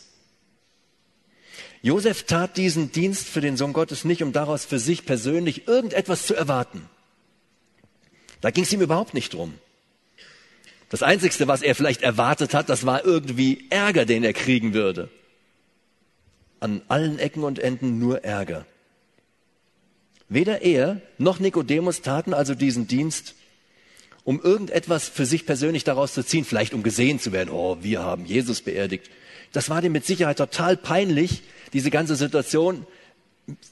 Josef 1.81 2.23
tat 2.23 2.57
diesen 2.57 2.91
Dienst 2.91 3.27
für 3.27 3.41
den 3.41 3.57
Sohn 3.57 3.73
Gottes 3.73 4.03
nicht, 4.03 4.23
um 4.23 4.33
daraus 4.33 4.65
für 4.65 4.79
sich 4.79 5.05
persönlich 5.05 5.67
irgendetwas 5.67 6.25
zu 6.25 6.35
erwarten. 6.35 6.89
Da 8.41 8.51
ging 8.51 8.63
es 8.63 8.73
ihm 8.73 8.81
überhaupt 8.81 9.13
nicht 9.13 9.33
drum. 9.33 9.53
Das 10.89 11.03
Einzigste, 11.03 11.47
was 11.47 11.61
er 11.61 11.75
vielleicht 11.75 12.01
erwartet 12.01 12.53
hat, 12.53 12.69
das 12.69 12.85
war 12.85 13.05
irgendwie 13.05 13.67
Ärger, 13.69 14.05
den 14.05 14.23
er 14.23 14.33
kriegen 14.33 14.73
würde. 14.73 15.09
An 16.59 16.81
allen 16.87 17.19
Ecken 17.19 17.43
und 17.43 17.59
Enden 17.59 17.99
nur 17.99 18.23
Ärger. 18.23 18.65
Weder 20.29 20.61
er 20.61 21.01
noch 21.17 21.39
Nikodemus 21.39 22.01
taten 22.01 22.33
also 22.33 22.55
diesen 22.55 22.87
Dienst, 22.87 23.35
um 24.27 24.41
irgendetwas 24.41 25.07
für 25.07 25.25
sich 25.25 25.45
persönlich 25.45 25.85
daraus 25.85 26.13
zu 26.13 26.21
ziehen, 26.21 26.43
vielleicht 26.43 26.73
um 26.73 26.83
gesehen 26.83 27.17
zu 27.17 27.31
werden, 27.31 27.49
oh, 27.49 27.77
wir 27.79 28.03
haben 28.03 28.25
Jesus 28.25 28.59
beerdigt. 28.59 29.09
Das 29.53 29.69
war 29.69 29.81
dem 29.81 29.93
mit 29.93 30.05
Sicherheit 30.05 30.37
total 30.37 30.75
peinlich, 30.75 31.43
diese 31.71 31.91
ganze 31.91 32.17
Situation, 32.17 32.85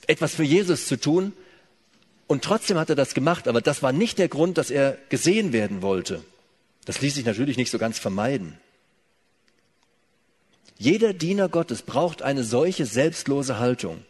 etwas 0.08 0.34
für 0.34 0.46
Jesus 0.46 0.88
zu 0.88 0.98
tun. 0.98 1.34
Und 2.28 2.46
trotzdem 2.46 2.78
hat 2.78 2.90
er 2.90 2.96
das 2.96 3.14
gemacht, 3.14 3.50
aber 3.50 3.60
das 3.60 3.84
war 3.84 3.92
nicht 3.92 4.18
der 4.18 4.30
Grund, 4.30 4.58
dass 4.58 4.72
er 4.72 4.98
gesehen 5.10 5.52
werden 5.52 5.82
wollte. 5.82 6.24
Das 6.86 7.02
ließ 7.02 7.16
sich 7.16 7.26
natürlich 7.26 7.58
nicht 7.58 7.70
so 7.70 7.78
ganz 7.78 8.00
vermeiden. 8.00 8.58
Jeder 10.78 11.12
Diener 11.12 11.50
Gottes 11.50 11.82
braucht 11.82 12.22
eine 12.22 12.46
solche 12.46 12.86
selbstlose 12.86 13.60
Haltung. 13.60 14.06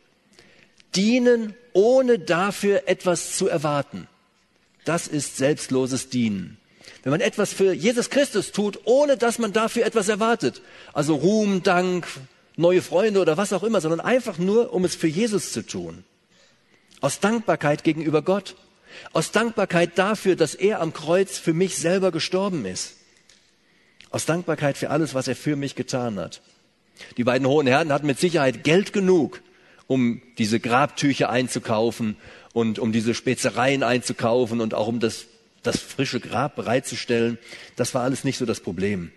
Dienen, 0.96 1.56
ohne 1.74 2.20
dafür 2.20 2.84
etwas 2.86 3.36
zu 3.36 3.48
erwarten. 3.48 4.08
Das 4.86 5.08
ist 5.08 5.38
selbstloses 5.38 6.10
Dienen. 6.10 6.58
Wenn 7.04 7.12
man 7.12 7.22
etwas 7.22 7.54
für 7.54 7.74
Jesus 7.74 8.10
Christus 8.10 8.52
tut, 8.52 8.80
ohne 8.86 9.18
dass 9.18 9.38
man 9.38 9.54
dafür 9.54 9.86
etwas 9.86 10.10
erwartet, 10.10 10.62
also 10.94 11.16
Ruhm, 11.16 11.62
Dank, 11.62 12.08
neue 12.56 12.82
Freunde 12.82 13.20
oder 13.20 13.38
was 13.38 13.54
auch 13.54 13.64
immer, 13.64 13.82
sondern 13.82 14.00
einfach 14.00 14.38
nur, 14.38 14.74
um 14.74 14.86
es 14.86 14.96
für 14.96 15.08
Jesus 15.08 15.52
zu 15.52 15.62
tun. 15.66 16.04
Aus 17.02 17.20
Dankbarkeit 17.20 17.84
gegenüber 17.84 18.22
Gott. 18.22 18.56
Aus 19.12 19.32
Dankbarkeit 19.32 19.98
dafür, 19.98 20.36
dass 20.36 20.56
er 20.56 20.82
am 20.82 20.94
Kreuz 20.94 21.38
für 21.38 21.54
mich 21.54 21.78
selber 21.78 22.12
gestorben 22.12 22.66
ist. 22.66 22.96
Aus 24.10 24.26
Dankbarkeit 24.26 24.78
für 24.78 24.90
alles, 24.90 25.14
was 25.14 25.28
er 25.28 25.36
für 25.36 25.56
mich 25.56 25.76
getan 25.76 26.18
hat. 26.18 26.42
Die 27.18 27.24
beiden 27.24 27.48
hohen 27.48 27.68
Herren 27.68 27.92
hatten 27.92 28.08
mit 28.08 28.20
Sicherheit 28.20 28.64
Geld 28.64 28.94
genug, 28.94 29.42
um 29.88 30.22
diese 30.38 30.60
Grabtücher 30.60 31.30
einzukaufen 31.30 32.16
und 32.56 32.80
um 32.80 32.94
diese 32.94 33.14
Spezereien 33.14 33.84
einzukaufen 33.84 34.62
und 34.62 34.74
auch 34.74 34.88
um 34.88 35.02
das, 35.02 35.26
das 35.62 35.78
frische 35.78 36.22
Grab 36.22 36.56
bereitzustellen. 36.56 37.38
Das 37.76 37.94
war 37.94 38.04
alles 38.04 38.24
nicht 38.24 38.38
so 38.38 38.46
das 38.46 38.62
Problem. 38.62 39.12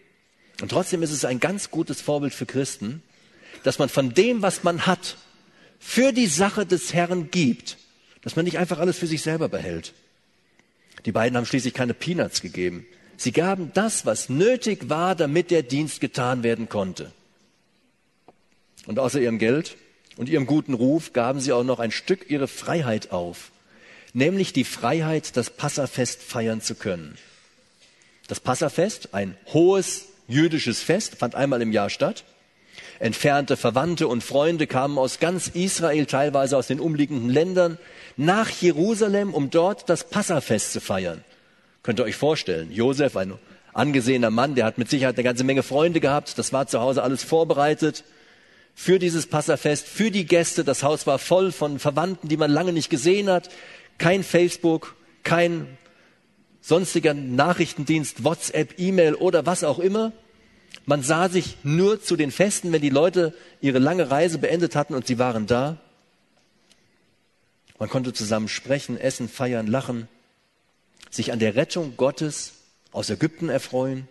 Und 0.60 0.72
trotzdem 0.72 1.04
ist 1.04 1.12
es 1.12 1.24
ein 1.24 1.38
ganz 1.38 1.70
gutes 1.70 2.00
Vorbild 2.00 2.34
für 2.34 2.46
Christen, 2.46 3.00
dass 3.62 3.78
man 3.78 3.88
von 3.88 4.12
dem, 4.12 4.42
was 4.42 4.64
man 4.64 4.86
hat, 4.86 5.18
für 5.78 6.10
die 6.10 6.26
Sache 6.26 6.66
des 6.66 6.92
Herrn 6.92 7.30
gibt, 7.30 7.78
dass 8.22 8.34
man 8.34 8.44
nicht 8.44 8.58
einfach 8.58 8.80
alles 8.80 8.98
für 8.98 9.06
sich 9.06 9.22
selber 9.22 9.48
behält. 9.48 9.94
Die 11.06 11.12
beiden 11.12 11.36
haben 11.36 11.46
schließlich 11.46 11.74
keine 11.74 11.94
Peanuts 11.94 12.42
gegeben. 12.42 12.86
Sie 13.16 13.30
gaben 13.30 13.70
das, 13.72 14.04
was 14.04 14.28
nötig 14.28 14.88
war, 14.88 15.14
damit 15.14 15.52
der 15.52 15.62
Dienst 15.62 16.00
getan 16.00 16.42
werden 16.42 16.68
konnte. 16.68 17.12
Und 18.86 18.98
außer 18.98 19.20
ihrem 19.20 19.38
Geld 19.38 19.76
und 20.18 20.28
ihrem 20.28 20.46
guten 20.46 20.74
Ruf 20.74 21.12
gaben 21.12 21.40
sie 21.40 21.52
auch 21.52 21.62
noch 21.62 21.78
ein 21.78 21.92
Stück 21.92 22.28
ihre 22.28 22.48
Freiheit 22.48 23.12
auf, 23.12 23.52
nämlich 24.12 24.52
die 24.52 24.64
Freiheit, 24.64 25.36
das 25.36 25.48
Passafest 25.48 26.20
feiern 26.22 26.60
zu 26.60 26.74
können. 26.74 27.16
Das 28.26 28.40
Passafest, 28.40 29.14
ein 29.14 29.36
hohes 29.46 30.06
jüdisches 30.26 30.82
Fest, 30.82 31.14
fand 31.14 31.36
einmal 31.36 31.62
im 31.62 31.72
Jahr 31.72 31.88
statt. 31.88 32.24
entfernte 32.98 33.56
Verwandte 33.56 34.08
und 34.08 34.24
Freunde 34.24 34.66
kamen 34.66 34.98
aus 34.98 35.20
ganz 35.20 35.46
Israel, 35.46 36.06
teilweise 36.06 36.56
aus 36.56 36.66
den 36.66 36.80
umliegenden 36.80 37.30
Ländern, 37.30 37.78
nach 38.16 38.50
Jerusalem, 38.50 39.32
um 39.32 39.50
dort 39.50 39.88
das 39.88 40.10
Passafest 40.10 40.72
zu 40.72 40.80
feiern. 40.80 41.22
Könnt 41.84 42.00
ihr 42.00 42.04
euch 42.04 42.16
vorstellen, 42.16 42.72
Josef, 42.72 43.16
ein 43.16 43.34
angesehener 43.72 44.30
Mann, 44.30 44.56
der 44.56 44.64
hat 44.64 44.78
mit 44.78 44.90
Sicherheit 44.90 45.14
eine 45.14 45.22
ganze 45.22 45.44
Menge 45.44 45.62
Freunde 45.62 46.00
gehabt, 46.00 46.36
das 46.38 46.52
war 46.52 46.66
zu 46.66 46.80
Hause 46.80 47.04
alles 47.04 47.22
vorbereitet 47.22 48.02
für 48.80 49.00
dieses 49.00 49.26
Passafest, 49.26 49.88
für 49.88 50.12
die 50.12 50.24
Gäste. 50.24 50.62
Das 50.62 50.84
Haus 50.84 51.04
war 51.08 51.18
voll 51.18 51.50
von 51.50 51.80
Verwandten, 51.80 52.28
die 52.28 52.36
man 52.36 52.48
lange 52.48 52.72
nicht 52.72 52.90
gesehen 52.90 53.28
hat. 53.28 53.50
Kein 53.98 54.22
Facebook, 54.22 54.94
kein 55.24 55.76
sonstiger 56.60 57.12
Nachrichtendienst, 57.12 58.22
WhatsApp, 58.22 58.78
E-Mail 58.78 59.14
oder 59.14 59.46
was 59.46 59.64
auch 59.64 59.80
immer. 59.80 60.12
Man 60.86 61.02
sah 61.02 61.28
sich 61.28 61.56
nur 61.64 62.00
zu 62.00 62.14
den 62.14 62.30
Festen, 62.30 62.70
wenn 62.70 62.80
die 62.80 62.88
Leute 62.88 63.34
ihre 63.60 63.80
lange 63.80 64.12
Reise 64.12 64.38
beendet 64.38 64.76
hatten 64.76 64.94
und 64.94 65.08
sie 65.08 65.18
waren 65.18 65.48
da. 65.48 65.78
Man 67.80 67.88
konnte 67.88 68.12
zusammen 68.12 68.46
sprechen, 68.46 68.96
essen, 68.96 69.28
feiern, 69.28 69.66
lachen, 69.66 70.06
sich 71.10 71.32
an 71.32 71.40
der 71.40 71.56
Rettung 71.56 71.94
Gottes 71.96 72.52
aus 72.92 73.10
Ägypten 73.10 73.48
erfreuen. 73.48 74.06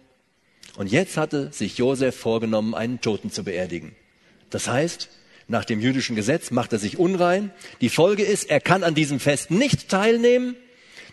Und 0.75 0.91
jetzt 0.91 1.15
hatte 1.15 1.53
sich 1.53 1.77
Josef 1.77 2.17
vorgenommen, 2.17 2.75
einen 2.75 2.99
Toten 2.99 3.31
zu 3.31 3.45
beerdigen. 3.45 3.95
Das 4.49 4.67
heißt, 4.67 5.09
nach 5.47 5.65
dem 5.65 5.79
jüdischen 5.79 6.15
Gesetz 6.15 6.51
macht 6.51 6.73
er 6.73 6.79
sich 6.79 6.97
unrein. 6.99 7.51
Die 7.81 7.89
Folge 7.89 8.23
ist, 8.23 8.49
er 8.49 8.59
kann 8.59 8.83
an 8.83 8.95
diesem 8.95 9.19
Fest 9.19 9.51
nicht 9.51 9.89
teilnehmen. 9.89 10.55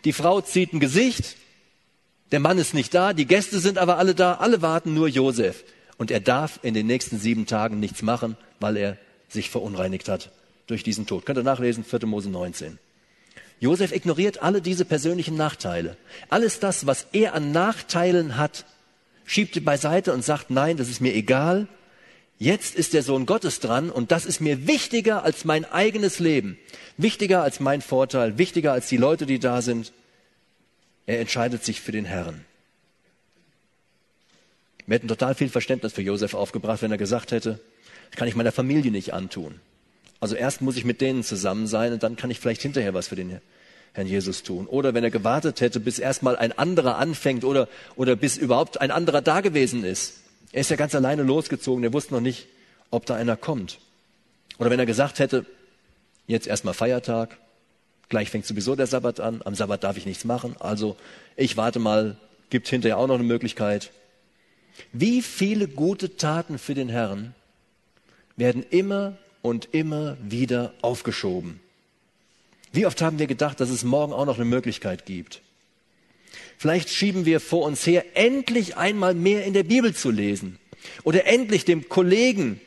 Die 0.04 0.12
Frau 0.12 0.40
zieht 0.40 0.72
ein 0.72 0.80
Gesicht. 0.80 1.36
Der 2.32 2.40
Mann 2.40 2.58
ist 2.58 2.74
nicht 2.74 2.94
da. 2.94 3.12
Die 3.12 3.26
Gäste 3.26 3.60
sind 3.60 3.78
aber 3.78 3.98
alle 3.98 4.14
da. 4.14 4.34
Alle 4.34 4.60
warten 4.60 4.94
nur 4.94 5.08
Josef. 5.08 5.64
Und 5.96 6.10
er 6.10 6.20
darf 6.20 6.58
in 6.62 6.74
den 6.74 6.86
nächsten 6.86 7.18
sieben 7.18 7.46
Tagen 7.46 7.78
nichts 7.78 8.02
machen, 8.02 8.36
weil 8.58 8.76
er 8.76 8.98
sich 9.28 9.50
verunreinigt 9.50 10.08
hat 10.08 10.30
durch 10.66 10.82
diesen 10.82 11.06
Tod. 11.06 11.26
Könnt 11.26 11.38
ihr 11.38 11.44
nachlesen, 11.44 11.84
4. 11.84 12.06
Mose 12.06 12.30
19. 12.30 12.78
Josef 13.60 13.92
ignoriert 13.92 14.42
alle 14.42 14.60
diese 14.60 14.84
persönlichen 14.84 15.36
Nachteile. 15.36 15.96
Alles 16.28 16.58
das, 16.58 16.86
was 16.86 17.06
er 17.12 17.34
an 17.34 17.52
Nachteilen 17.52 18.36
hat, 18.36 18.64
schiebt 19.24 19.56
er 19.56 19.62
beiseite 19.62 20.12
und 20.12 20.24
sagt, 20.24 20.50
nein, 20.50 20.76
das 20.76 20.88
ist 20.88 21.00
mir 21.00 21.14
egal. 21.14 21.68
Jetzt 22.38 22.74
ist 22.74 22.94
der 22.94 23.02
Sohn 23.02 23.26
Gottes 23.26 23.60
dran 23.60 23.90
und 23.90 24.10
das 24.10 24.26
ist 24.26 24.40
mir 24.40 24.66
wichtiger 24.66 25.22
als 25.22 25.44
mein 25.44 25.64
eigenes 25.64 26.18
Leben, 26.18 26.58
wichtiger 26.96 27.42
als 27.42 27.60
mein 27.60 27.80
Vorteil, 27.80 28.38
wichtiger 28.38 28.72
als 28.72 28.88
die 28.88 28.96
Leute, 28.96 29.24
die 29.24 29.38
da 29.38 29.62
sind. 29.62 29.92
Er 31.06 31.20
entscheidet 31.20 31.64
sich 31.64 31.80
für 31.80 31.92
den 31.92 32.04
Herrn. 32.04 32.44
Wir 34.86 34.96
hätten 34.96 35.08
total 35.08 35.34
viel 35.34 35.48
Verständnis 35.48 35.92
für 35.92 36.02
Josef 36.02 36.34
aufgebracht, 36.34 36.82
wenn 36.82 36.90
er 36.90 36.98
gesagt 36.98 37.30
hätte, 37.32 37.60
das 38.10 38.18
kann 38.18 38.28
ich 38.28 38.36
meiner 38.36 38.52
Familie 38.52 38.90
nicht 38.90 39.14
antun. 39.14 39.60
Also 40.20 40.34
erst 40.36 40.60
muss 40.60 40.76
ich 40.76 40.84
mit 40.84 41.00
denen 41.00 41.22
zusammen 41.22 41.66
sein 41.66 41.92
und 41.92 42.02
dann 42.02 42.16
kann 42.16 42.30
ich 42.30 42.40
vielleicht 42.40 42.62
hinterher 42.62 42.94
was 42.94 43.08
für 43.08 43.16
den 43.16 43.40
Herrn 43.92 44.06
Jesus 44.06 44.42
tun. 44.42 44.66
Oder 44.66 44.92
wenn 44.92 45.04
er 45.04 45.10
gewartet 45.10 45.60
hätte, 45.60 45.80
bis 45.80 45.98
erstmal 45.98 46.36
ein 46.36 46.52
anderer 46.52 46.96
anfängt 46.98 47.44
oder, 47.44 47.68
oder 47.96 48.16
bis 48.16 48.36
überhaupt 48.36 48.80
ein 48.80 48.90
anderer 48.90 49.22
da 49.22 49.40
gewesen 49.40 49.84
ist. 49.84 50.23
Er 50.54 50.60
ist 50.60 50.70
ja 50.70 50.76
ganz 50.76 50.94
alleine 50.94 51.24
losgezogen, 51.24 51.82
er 51.82 51.92
wusste 51.92 52.14
noch 52.14 52.20
nicht, 52.20 52.46
ob 52.92 53.06
da 53.06 53.16
einer 53.16 53.36
kommt. 53.36 53.80
Oder 54.58 54.70
wenn 54.70 54.78
er 54.78 54.86
gesagt 54.86 55.18
hätte, 55.18 55.44
jetzt 56.28 56.46
erstmal 56.46 56.74
Feiertag, 56.74 57.38
gleich 58.08 58.30
fängt 58.30 58.46
sowieso 58.46 58.76
der 58.76 58.86
Sabbat 58.86 59.18
an, 59.18 59.42
am 59.44 59.56
Sabbat 59.56 59.82
darf 59.82 59.96
ich 59.96 60.06
nichts 60.06 60.24
machen, 60.24 60.54
also 60.60 60.96
ich 61.34 61.56
warte 61.56 61.80
mal, 61.80 62.16
gibt 62.50 62.68
hinterher 62.68 62.98
auch 62.98 63.08
noch 63.08 63.16
eine 63.16 63.24
Möglichkeit. 63.24 63.90
Wie 64.92 65.22
viele 65.22 65.66
gute 65.66 66.16
Taten 66.16 66.60
für 66.60 66.74
den 66.74 66.88
Herrn 66.88 67.34
werden 68.36 68.64
immer 68.70 69.16
und 69.42 69.74
immer 69.74 70.16
wieder 70.22 70.72
aufgeschoben. 70.82 71.58
Wie 72.70 72.86
oft 72.86 73.02
haben 73.02 73.18
wir 73.18 73.26
gedacht, 73.26 73.58
dass 73.58 73.70
es 73.70 73.82
morgen 73.82 74.12
auch 74.12 74.24
noch 74.24 74.36
eine 74.36 74.44
Möglichkeit 74.44 75.04
gibt? 75.04 75.42
Vielleicht 76.64 76.88
schieben 76.88 77.26
wir 77.26 77.40
vor 77.40 77.66
uns 77.66 77.86
her, 77.86 78.06
endlich 78.14 78.78
einmal 78.78 79.12
mehr 79.12 79.44
in 79.44 79.52
der 79.52 79.64
Bibel 79.64 79.94
zu 79.94 80.10
lesen 80.10 80.58
oder 81.02 81.26
endlich 81.26 81.66
dem 81.66 81.90
Kollegen, 81.90 82.58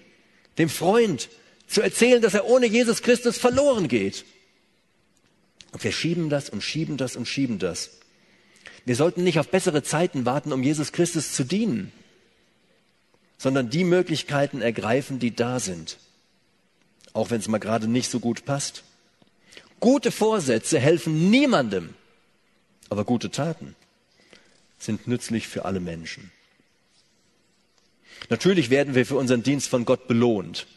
dem 0.60 0.70
Freund 0.70 1.30
zu 1.66 1.82
erzählen, 1.82 2.22
dass 2.22 2.36
er 2.36 2.46
ohne 2.46 2.68
Jesus 2.68 3.02
Christus 3.02 3.40
verloren 3.40 3.88
geht. 3.88 4.24
Und 5.72 5.84
wir 5.84 5.92
schieben 5.92 6.30
das 6.30 6.48
und 6.48 6.62
schieben 6.62 6.98
das 6.98 7.16
und 7.16 7.28
schieben 7.28 7.58
das. 7.58 7.90
Wir 8.86 8.96
sollten 8.96 9.24
nicht 9.24 9.40
auf 9.40 9.48
bessere 9.50 9.82
Zeiten 9.82 10.28
warten, 10.28 10.54
um 10.54 10.62
Jesus 10.62 10.92
Christus 10.92 11.34
zu 11.34 11.44
dienen, 11.44 11.92
sondern 13.40 13.72
die 13.72 13.84
Möglichkeiten 13.84 14.62
ergreifen, 14.62 15.18
die 15.18 15.36
da 15.36 15.60
sind 15.60 15.98
auch 17.14 17.32
wenn 17.32 17.40
es 17.40 17.48
mal 17.48 17.58
gerade 17.58 17.88
nicht 17.88 18.12
so 18.12 18.20
gut 18.20 18.46
passt. 18.46 18.84
Gute 19.80 20.12
Vorsätze 20.12 20.78
helfen 20.78 21.32
niemandem, 21.32 21.96
aber 22.92 23.06
gute 23.06 23.32
Taten 23.32 23.76
sind 24.78 25.08
nützlich 25.08 25.48
für 25.48 25.66
alle 25.66 25.80
Menschen. 25.80 26.32
Natürlich 28.30 28.70
werden 28.70 28.96
wir 28.96 29.06
für 29.06 29.16
unseren 29.16 29.44
Dienst 29.44 29.70
von 29.70 29.86
Gott 29.86 30.08
belohnt. 30.08 30.68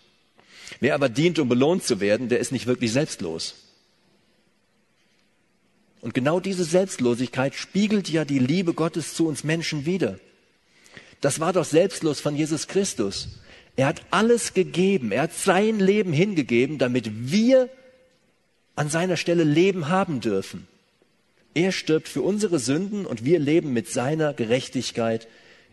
Wer 0.79 0.95
aber 0.95 1.09
dient, 1.09 1.39
um 1.39 1.49
belohnt 1.49 1.85
zu 1.85 2.01
werden, 2.01 2.29
der 2.29 2.39
ist 2.39 2.53
nicht 2.53 2.67
wirklich 2.67 2.93
selbstlos. 2.93 3.55
Und 6.01 6.15
genau 6.15 6.41
diese 6.41 6.65
Selbstlosigkeit 6.65 7.55
spiegelt 7.55 8.09
ja 8.09 8.25
die 8.25 8.39
Liebe 8.39 8.73
Gottes 8.73 9.15
zu 9.15 9.27
uns 9.27 9.45
Menschen 9.45 9.85
wider. 9.85 10.19
Das 11.21 11.41
war 11.41 11.53
doch 11.53 11.65
selbstlos 11.65 12.21
von 12.21 12.35
Jesus 12.35 12.69
Christus. 12.69 13.29
Er 13.77 13.87
hat 13.87 14.03
alles 14.11 14.55
gegeben. 14.55 15.13
Er 15.13 15.23
hat 15.23 15.35
sein 15.35 15.79
Leben 15.79 16.13
hingegeben, 16.13 16.79
damit 16.79 17.31
wir 17.31 17.69
an 18.77 18.89
seiner 18.89 19.17
Stelle 19.17 19.45
Leben 19.45 19.89
haben 19.89 20.21
dürfen. 20.21 20.67
Er 21.55 21.73
stirbt 21.73 22.09
für 22.09 22.23
unsere 22.23 22.59
Sünden 22.59 23.07
und 23.07 23.25
wir 23.25 23.39
leben 23.39 23.73
mit 23.73 23.89
seiner 23.89 24.33
Gerechtigkeit 24.35 25.27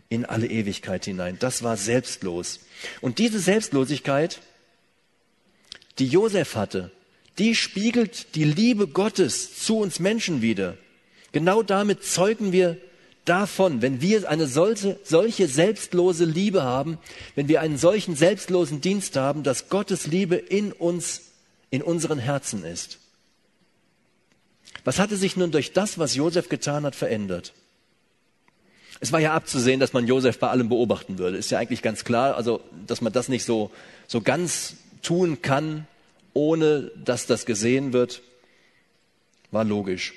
in 0.08 0.24
alle 0.24 0.46
Ewigkeit 0.46 1.04
hinein. 1.04 1.36
Das 1.38 1.62
war 1.62 1.76
selbstlos. 1.76 2.60
Und 3.00 3.18
diese 3.18 3.38
Selbstlosigkeit, 3.38 4.40
die 5.98 6.06
Josef 6.06 6.56
hatte, 6.56 6.90
die 7.38 7.54
spiegelt 7.54 8.34
die 8.34 8.44
Liebe 8.44 8.88
Gottes 8.88 9.64
zu 9.64 9.78
uns 9.78 10.00
Menschen 10.00 10.42
wider. 10.42 10.76
Genau 11.32 11.62
damit 11.62 12.02
zeugen 12.02 12.52
wir 12.52 12.78
davon, 13.24 13.82
wenn 13.82 14.00
wir 14.00 14.28
eine 14.28 14.46
solche, 14.46 14.98
solche 15.04 15.46
selbstlose 15.46 16.24
Liebe 16.24 16.62
haben, 16.62 16.98
wenn 17.34 17.48
wir 17.48 17.60
einen 17.60 17.78
solchen 17.78 18.16
selbstlosen 18.16 18.80
Dienst 18.80 19.16
haben, 19.16 19.42
dass 19.42 19.68
Gottes 19.68 20.06
Liebe 20.06 20.36
in 20.36 20.72
uns, 20.72 21.32
in 21.70 21.82
unseren 21.82 22.18
Herzen 22.18 22.64
ist. 22.64 22.98
Was 24.84 24.98
hatte 24.98 25.16
sich 25.16 25.36
nun 25.36 25.50
durch 25.50 25.72
das, 25.72 25.98
was 25.98 26.14
Josef 26.14 26.48
getan 26.48 26.84
hat, 26.84 26.94
verändert? 26.94 27.52
Es 29.00 29.12
war 29.12 29.20
ja 29.20 29.32
abzusehen, 29.34 29.80
dass 29.80 29.92
man 29.92 30.06
Josef 30.06 30.38
bei 30.38 30.48
allem 30.48 30.68
beobachten 30.68 31.18
würde. 31.18 31.36
Ist 31.36 31.50
ja 31.50 31.58
eigentlich 31.58 31.82
ganz 31.82 32.04
klar, 32.04 32.36
also, 32.36 32.60
dass 32.86 33.00
man 33.00 33.12
das 33.12 33.28
nicht 33.28 33.44
so, 33.44 33.70
so 34.06 34.20
ganz 34.20 34.74
tun 35.02 35.40
kann, 35.40 35.86
ohne 36.34 36.90
dass 37.04 37.26
das 37.26 37.46
gesehen 37.46 37.92
wird, 37.92 38.22
war 39.50 39.64
logisch. 39.64 40.14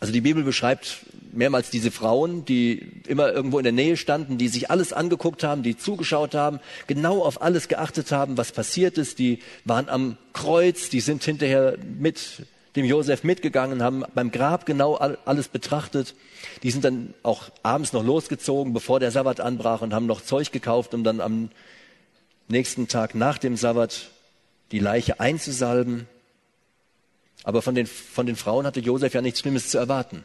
Also 0.00 0.14
die 0.14 0.22
Bibel 0.22 0.42
beschreibt 0.42 1.04
mehrmals 1.32 1.68
diese 1.70 1.90
Frauen, 1.90 2.46
die 2.46 2.90
immer 3.06 3.32
irgendwo 3.32 3.58
in 3.58 3.64
der 3.64 3.72
Nähe 3.72 3.98
standen, 3.98 4.38
die 4.38 4.48
sich 4.48 4.70
alles 4.70 4.94
angeguckt 4.94 5.44
haben, 5.44 5.62
die 5.62 5.76
zugeschaut 5.76 6.34
haben, 6.34 6.58
genau 6.86 7.22
auf 7.22 7.42
alles 7.42 7.68
geachtet 7.68 8.10
haben, 8.10 8.38
was 8.38 8.52
passiert 8.52 8.96
ist. 8.96 9.18
Die 9.18 9.40
waren 9.66 9.90
am 9.90 10.16
Kreuz, 10.32 10.88
die 10.88 11.00
sind 11.00 11.22
hinterher 11.22 11.76
mit 11.98 12.46
dem 12.76 12.84
Josef 12.84 13.24
mitgegangen, 13.24 13.82
haben 13.82 14.04
beim 14.14 14.30
Grab 14.30 14.66
genau 14.66 14.94
alles 14.94 15.48
betrachtet. 15.48 16.14
Die 16.62 16.70
sind 16.70 16.84
dann 16.84 17.14
auch 17.22 17.50
abends 17.62 17.92
noch 17.92 18.04
losgezogen, 18.04 18.72
bevor 18.72 19.00
der 19.00 19.10
Sabbat 19.10 19.40
anbrach 19.40 19.82
und 19.82 19.92
haben 19.92 20.06
noch 20.06 20.20
Zeug 20.20 20.52
gekauft, 20.52 20.94
um 20.94 21.04
dann 21.04 21.20
am 21.20 21.50
nächsten 22.48 22.88
Tag 22.88 23.14
nach 23.14 23.38
dem 23.38 23.56
Sabbat 23.56 24.10
die 24.72 24.78
Leiche 24.78 25.18
einzusalben 25.20 26.06
aber 27.44 27.62
von 27.62 27.74
den, 27.74 27.86
von 27.86 28.26
den 28.26 28.36
Frauen 28.36 28.66
hatte 28.66 28.80
Josef 28.80 29.14
ja 29.14 29.22
nichts 29.22 29.40
Schlimmes 29.40 29.68
zu 29.68 29.78
erwarten. 29.78 30.24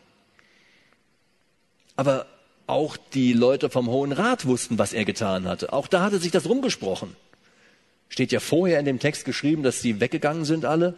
Aber 1.96 2.26
auch 2.68 2.98
die 2.98 3.34
Leute 3.34 3.70
vom 3.70 3.88
Hohen 3.88 4.12
Rat 4.12 4.46
wussten, 4.46 4.78
was 4.78 4.92
er 4.92 5.06
getan 5.06 5.48
hatte. 5.48 5.72
Auch 5.72 5.88
da 5.88 6.02
hatte 6.02 6.20
sich 6.20 6.32
das 6.32 6.50
rumgesprochen. 6.50 7.16
Steht 8.10 8.32
ja 8.32 8.40
vorher 8.40 8.80
in 8.80 8.86
dem 8.86 9.00
Text 9.00 9.24
geschrieben, 9.24 9.64
dass 9.64 9.82
sie 9.82 10.00
weggegangen 10.00 10.46
sind 10.46 10.66
alle. 10.66 10.96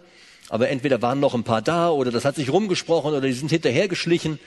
Aber 0.50 0.70
entweder 0.70 1.02
waren 1.02 1.20
noch 1.20 1.34
ein 1.34 1.44
paar 1.44 1.62
da 1.62 1.90
oder 1.90 2.12
das 2.12 2.26
hat 2.26 2.36
sich 2.36 2.50
rumgesprochen 2.50 3.12
oder 3.12 3.22
die 3.22 3.34
sind 3.34 3.50
hinterhergeschlichen. 3.50 4.40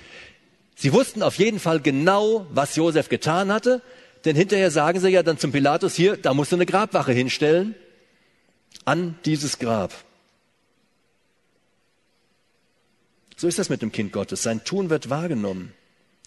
Sie 0.74 0.92
wussten 0.92 1.22
auf 1.22 1.36
jeden 1.36 1.60
Fall 1.60 1.80
genau, 1.80 2.46
was 2.50 2.76
Josef 2.76 3.08
getan 3.08 3.52
hatte. 3.52 3.82
Denn 4.24 4.36
hinterher 4.36 4.70
sagen 4.70 5.00
sie 5.00 5.08
ja 5.08 5.22
dann 5.22 5.38
zum 5.38 5.52
Pilatus 5.52 5.94
hier, 5.94 6.16
da 6.16 6.34
musst 6.34 6.52
du 6.52 6.56
eine 6.56 6.66
Grabwache 6.66 7.12
hinstellen 7.12 7.74
an 8.84 9.18
dieses 9.24 9.58
Grab. 9.58 9.94
So 13.36 13.48
ist 13.48 13.58
das 13.58 13.70
mit 13.70 13.82
dem 13.82 13.92
Kind 13.92 14.12
Gottes. 14.12 14.42
Sein 14.42 14.64
Tun 14.64 14.90
wird 14.90 15.08
wahrgenommen. 15.10 15.72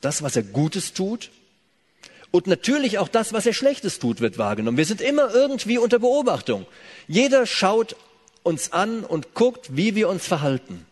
Das, 0.01 0.23
was 0.23 0.35
er 0.35 0.43
Gutes 0.43 0.93
tut 0.93 1.29
Und 2.35 2.47
natürlich 2.47 2.97
auch 2.97 3.09
das, 3.09 3.31
was 3.31 3.45
er 3.45 3.53
Schlechtes 3.53 3.99
tut, 3.99 4.19
wird 4.19 4.39
wahrgenommen. 4.39 4.75
Wir 4.75 4.85
sind 4.85 5.01
immer 5.01 5.31
irgendwie 5.35 5.77
unter 5.77 5.99
Beobachtung. 5.99 6.65
Jeder 7.07 7.45
schaut 7.45 7.95
uns 8.43 8.71
an 8.71 9.03
und 9.03 9.33
guckt, 9.33 9.75
wie 9.75 9.95
wir 9.95 10.09
uns 10.09 10.25
verhalten. 10.27 10.85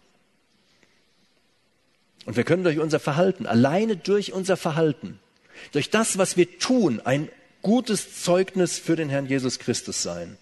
Und 2.25 2.37
wir 2.37 2.43
können 2.43 2.63
durch 2.63 2.79
unser 2.79 2.99
Verhalten, 2.99 3.45
alleine 3.45 3.97
durch 3.97 4.33
unser 4.33 4.57
Verhalten, 4.57 5.19
durch 5.71 5.89
das, 5.89 6.17
was 6.17 6.37
wir 6.37 6.59
tun, 6.59 7.01
ein 7.03 7.29
gutes 7.61 8.23
Zeugnis 8.23 8.79
für 8.79 8.95
den 8.95 9.09
Herrn 9.09 9.27
Jesus 9.27 9.59
Christus 9.59 10.01
sein. 10.01 10.37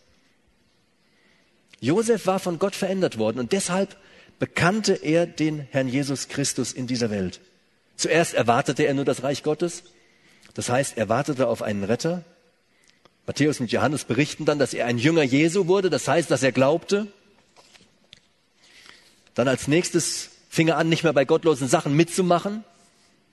Josef 1.81 2.27
war 2.27 2.39
von 2.39 2.59
Gott 2.59 2.75
verändert 2.75 3.17
worden 3.17 3.39
und 3.39 3.51
deshalb 3.53 3.95
bekannte 4.37 4.93
er 4.93 5.25
den 5.25 5.59
Herrn 5.71 5.87
Jesus 5.87 6.27
Christus 6.27 6.73
in 6.73 6.87
dieser 6.87 7.09
Welt. 7.09 7.39
Zuerst 7.95 8.33
erwartete 8.33 8.83
er 8.83 8.93
nur 8.93 9.05
das 9.05 9.23
Reich 9.23 9.43
Gottes, 9.43 9.83
das 10.53 10.69
heißt, 10.69 10.97
er 10.97 11.09
wartete 11.09 11.47
auf 11.47 11.61
einen 11.61 11.83
Retter. 11.83 12.23
Matthäus 13.29 13.59
und 13.59 13.71
Johannes 13.71 14.05
berichten 14.05 14.45
dann, 14.45 14.57
dass 14.57 14.73
er 14.73 14.87
ein 14.87 14.97
Jünger 14.97 15.21
Jesu 15.21 15.67
wurde, 15.67 15.91
das 15.91 16.07
heißt, 16.07 16.31
dass 16.31 16.41
er 16.41 16.51
glaubte. 16.51 17.05
Dann 19.35 19.47
als 19.47 19.67
nächstes 19.67 20.31
fing 20.49 20.67
er 20.67 20.77
an, 20.77 20.89
nicht 20.89 21.03
mehr 21.03 21.13
bei 21.13 21.25
gottlosen 21.25 21.67
Sachen 21.67 21.95
mitzumachen. 21.95 22.63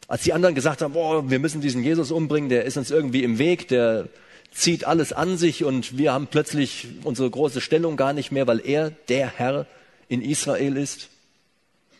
Als 0.07 0.25
die 0.25 0.35
anderen 0.35 0.55
gesagt 0.55 0.83
haben, 0.83 0.93
boah, 0.93 1.31
wir 1.31 1.39
müssen 1.39 1.63
diesen 1.63 1.83
Jesus 1.83 2.11
umbringen, 2.11 2.51
der 2.51 2.67
ist 2.67 2.77
uns 2.77 2.91
irgendwie 2.91 3.25
im 3.25 3.39
Weg, 3.39 3.69
der 3.69 4.11
zieht 4.53 4.85
alles 4.85 5.15
an 5.15 5.39
sich 5.39 5.65
und 5.65 5.97
wir 5.97 6.13
haben 6.13 6.27
plötzlich 6.27 6.89
unsere 7.03 7.31
große 7.31 7.63
Stellung 7.63 7.97
gar 7.97 8.13
nicht 8.13 8.31
mehr, 8.31 8.47
weil 8.47 8.61
er 8.63 8.91
der 9.09 9.29
Herr 9.29 9.65
in 10.11 10.21
Israel 10.21 10.77
ist. 10.77 11.09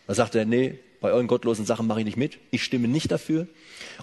Da 0.07 0.13
sagt 0.13 0.35
er, 0.35 0.45
nee, 0.45 0.79
bei 1.01 1.13
euren 1.13 1.29
gottlosen 1.29 1.65
Sachen 1.65 1.87
mache 1.87 2.01
ich 2.01 2.05
nicht 2.05 2.19
mit, 2.19 2.37
ich 2.51 2.63
stimme 2.63 2.89
nicht 2.89 3.11
dafür. 3.11 3.47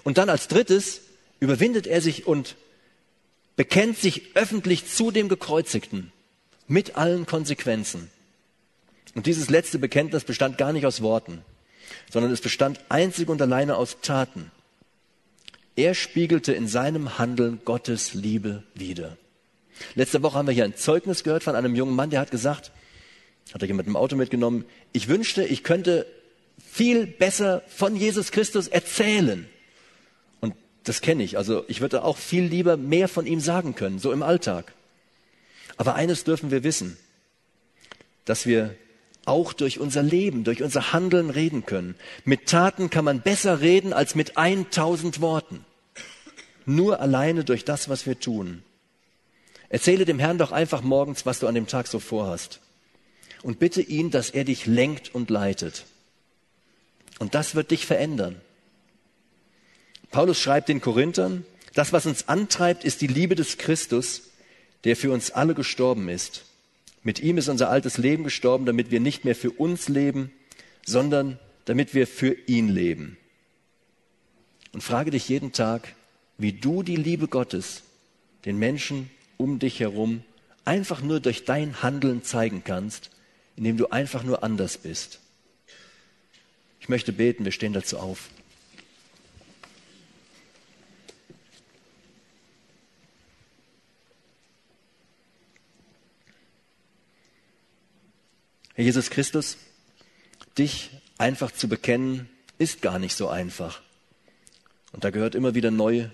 Und 0.02 0.18
dann 0.18 0.30
als 0.30 0.48
drittes 0.48 1.02
überwindet 1.38 1.86
er 1.86 2.00
sich 2.00 2.26
und 2.26 2.56
bekennt 3.56 3.98
sich 3.98 4.36
öffentlich 4.36 4.86
zu 4.86 5.10
dem 5.10 5.28
Gekreuzigten 5.28 6.12
mit 6.66 6.96
allen 6.96 7.26
Konsequenzen. 7.26 8.10
Und 9.14 9.26
dieses 9.26 9.50
letzte 9.50 9.78
Bekenntnis 9.78 10.24
bestand 10.24 10.58
gar 10.58 10.72
nicht 10.72 10.86
aus 10.86 11.02
Worten, 11.02 11.42
sondern 12.10 12.32
es 12.32 12.40
bestand 12.40 12.80
einzig 12.88 13.28
und 13.28 13.40
alleine 13.40 13.76
aus 13.76 13.98
Taten. 14.02 14.50
Er 15.76 15.94
spiegelte 15.94 16.52
in 16.52 16.68
seinem 16.68 17.18
Handeln 17.18 17.60
Gottes 17.64 18.14
Liebe 18.14 18.62
wider. 18.74 19.16
Letzte 19.94 20.22
Woche 20.22 20.38
haben 20.38 20.46
wir 20.46 20.54
hier 20.54 20.64
ein 20.64 20.76
Zeugnis 20.76 21.24
gehört 21.24 21.42
von 21.42 21.56
einem 21.56 21.74
jungen 21.74 21.96
Mann, 21.96 22.10
der 22.10 22.20
hat 22.20 22.30
gesagt, 22.30 22.70
hat 23.52 23.62
er 23.62 23.68
jemand 23.68 23.88
im 23.88 23.96
Auto 23.96 24.16
mitgenommen, 24.16 24.64
ich 24.92 25.08
wünschte, 25.08 25.44
ich 25.44 25.64
könnte 25.64 26.06
viel 26.70 27.06
besser 27.06 27.62
von 27.68 27.96
Jesus 27.96 28.30
Christus 28.30 28.68
erzählen. 28.68 29.48
Das 30.84 31.00
kenne 31.00 31.22
ich. 31.22 31.38
Also 31.38 31.64
ich 31.66 31.80
würde 31.80 32.04
auch 32.04 32.18
viel 32.18 32.44
lieber 32.44 32.76
mehr 32.76 33.08
von 33.08 33.26
ihm 33.26 33.40
sagen 33.40 33.74
können, 33.74 33.98
so 33.98 34.12
im 34.12 34.22
Alltag. 34.22 34.72
Aber 35.76 35.94
eines 35.94 36.24
dürfen 36.24 36.50
wir 36.50 36.62
wissen, 36.62 36.96
dass 38.24 38.46
wir 38.46 38.76
auch 39.24 39.54
durch 39.54 39.80
unser 39.80 40.02
Leben, 40.02 40.44
durch 40.44 40.62
unser 40.62 40.92
Handeln 40.92 41.30
reden 41.30 41.64
können. 41.64 41.94
Mit 42.24 42.46
Taten 42.46 42.90
kann 42.90 43.04
man 43.04 43.22
besser 43.22 43.60
reden 43.60 43.92
als 43.92 44.14
mit 44.14 44.36
1000 44.36 45.20
Worten. 45.20 45.64
Nur 46.66 47.00
alleine 47.00 47.44
durch 47.44 47.64
das, 47.64 47.88
was 47.88 48.06
wir 48.06 48.20
tun. 48.20 48.62
Erzähle 49.70 50.04
dem 50.04 50.18
Herrn 50.18 50.38
doch 50.38 50.52
einfach 50.52 50.82
morgens, 50.82 51.26
was 51.26 51.40
du 51.40 51.46
an 51.46 51.54
dem 51.54 51.66
Tag 51.66 51.86
so 51.86 51.98
vorhast. 51.98 52.60
Und 53.42 53.58
bitte 53.58 53.82
ihn, 53.82 54.10
dass 54.10 54.30
er 54.30 54.44
dich 54.44 54.66
lenkt 54.66 55.14
und 55.14 55.30
leitet. 55.30 55.84
Und 57.18 57.34
das 57.34 57.54
wird 57.54 57.70
dich 57.70 57.86
verändern. 57.86 58.40
Paulus 60.14 60.40
schreibt 60.40 60.68
den 60.68 60.80
Korinthern, 60.80 61.44
das, 61.74 61.92
was 61.92 62.06
uns 62.06 62.28
antreibt, 62.28 62.84
ist 62.84 63.00
die 63.00 63.06
Liebe 63.06 63.34
des 63.34 63.58
Christus, 63.58 64.30
der 64.84 64.96
für 64.96 65.10
uns 65.10 65.30
alle 65.30 65.54
gestorben 65.54 66.08
ist 66.08 66.44
mit 67.04 67.20
ihm 67.20 67.36
ist 67.36 67.48
unser 67.48 67.68
altes 67.68 67.98
Leben 67.98 68.24
gestorben, 68.24 68.64
damit 68.64 68.90
wir 68.90 68.98
nicht 68.98 69.24
mehr 69.24 69.36
für 69.36 69.50
uns 69.50 69.88
leben, 69.88 70.32
sondern 70.84 71.38
damit 71.66 71.94
wir 71.94 72.06
für 72.06 72.34
ihn 72.46 72.68
leben. 72.68 73.18
Und 74.72 74.82
frage 74.82 75.10
dich 75.10 75.28
jeden 75.28 75.52
Tag, 75.52 75.94
wie 76.38 76.52
du 76.52 76.82
die 76.82 76.96
Liebe 76.96 77.28
Gottes 77.28 77.82
den 78.46 78.58
Menschen 78.58 79.10
um 79.36 79.58
dich 79.58 79.80
herum 79.80 80.24
einfach 80.64 81.02
nur 81.02 81.20
durch 81.20 81.44
dein 81.44 81.82
Handeln 81.82 82.24
zeigen 82.24 82.64
kannst, 82.64 83.10
indem 83.54 83.76
du 83.76 83.88
einfach 83.88 84.24
nur 84.24 84.42
anders 84.42 84.78
bist. 84.78 85.20
Ich 86.80 86.88
möchte 86.88 87.12
beten, 87.12 87.44
wir 87.44 87.52
stehen 87.52 87.74
dazu 87.74 87.98
auf. 87.98 88.30
Herr 98.76 98.84
Jesus 98.84 99.10
Christus, 99.10 99.56
dich 100.58 100.90
einfach 101.16 101.52
zu 101.52 101.68
bekennen, 101.68 102.28
ist 102.58 102.82
gar 102.82 102.98
nicht 102.98 103.14
so 103.14 103.28
einfach. 103.28 103.82
Und 104.90 105.04
da 105.04 105.10
gehört 105.10 105.36
immer 105.36 105.54
wieder 105.54 105.70
neu 105.70 106.08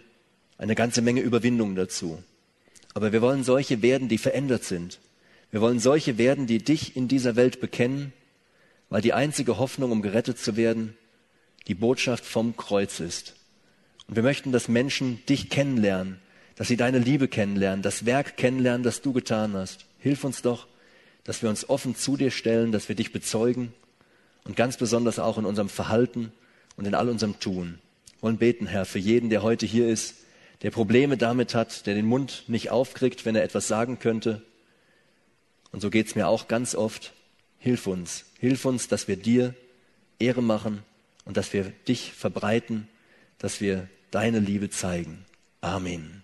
eine 0.59 0.75
ganze 0.75 1.01
Menge 1.01 1.23
Überwindung 1.23 1.75
dazu. 1.75 2.23
Aber 2.93 3.13
wir 3.13 3.23
wollen 3.23 3.45
solche 3.45 3.81
werden, 3.81 4.09
die 4.09 4.19
verändert 4.19 4.65
sind. 4.65 5.01
Wir 5.51 5.63
wollen 5.63 5.81
solche 5.81 6.19
werden, 6.19 6.47
die 6.47 6.59
dich 6.59 6.97
in 6.97 7.09
dieser 7.09 7.35
Welt 7.35 7.61
bekennen, 7.61 8.13
weil 8.91 9.01
die 9.01 9.15
einzige 9.15 9.57
Hoffnung, 9.57 9.91
um 9.91 10.03
gerettet 10.03 10.39
zu 10.39 10.57
werden, 10.57 10.95
die 11.67 11.75
Botschaft 11.75 12.27
vom 12.27 12.59
Kreuz 12.59 13.01
ist. 13.01 13.37
Und 14.07 14.17
wir 14.17 14.23
möchten, 14.23 14.53
dass 14.53 14.69
Menschen 14.69 15.25
dich 15.27 15.49
kennenlernen, 15.49 16.19
dass 16.57 16.69
sie 16.69 16.77
deine 16.77 16.99
Liebe 16.99 17.27
kennenlernen, 17.27 17.81
das 17.81 18.05
Werk 18.05 18.37
kennenlernen, 18.37 18.83
das 18.83 19.01
du 19.01 19.15
getan 19.15 19.55
hast. 19.55 19.87
Hilf 19.99 20.25
uns 20.25 20.43
doch, 20.43 20.67
dass 21.25 21.43
wir 21.43 21.51
uns 21.51 21.69
offen 21.69 21.95
zu 21.95 22.17
dir 22.17 22.31
stellen, 22.31 22.73
dass 22.73 22.89
wir 22.89 22.97
dich 22.97 23.13
bezeugen 23.13 23.73
und 24.45 24.57
ganz 24.57 24.77
besonders 24.77 25.19
auch 25.19 25.39
in 25.39 25.45
unserem 25.45 25.69
Verhalten 25.69 26.33
und 26.77 26.87
in 26.87 26.95
all 26.95 27.09
unserem 27.09 27.39
Tun. 27.41 27.79
Wir 28.17 28.23
wollen 28.23 28.39
beten, 28.39 28.67
Herr, 28.67 28.85
für 28.85 28.99
jeden, 28.99 29.31
der 29.31 29.43
heute 29.43 29.67
hier 29.67 29.89
ist, 29.89 30.17
der 30.63 30.71
Probleme 30.71 31.17
damit 31.17 31.55
hat, 31.55 31.87
der 31.87 31.95
den 31.95 32.07
Mund 32.07 32.45
nicht 32.47 32.71
aufkriegt, 32.71 33.25
wenn 33.25 33.37
er 33.37 33.45
etwas 33.45 33.69
sagen 33.69 33.99
könnte. 33.99 34.43
Und 35.73 35.81
so 35.81 35.91
geht's 35.91 36.15
mir 36.15 36.29
auch 36.29 36.49
ganz 36.49 36.75
oft. 36.75 37.13
Hilf 37.59 37.87
uns, 37.87 38.25
hilf 38.39 38.65
uns, 38.65 38.89
dass 38.89 39.09
wir 39.09 39.17
dir 39.17 39.55
Ehre 40.19 40.43
machen 40.43 40.83
und 41.25 41.37
dass 41.37 41.53
wir 41.53 41.73
dich 41.87 42.13
verbreiten, 42.13 42.89
dass 43.39 43.61
wir 43.61 43.89
deine 44.11 44.39
Liebe 44.39 44.71
zeigen. 44.71 45.25
Amen. 45.61 46.23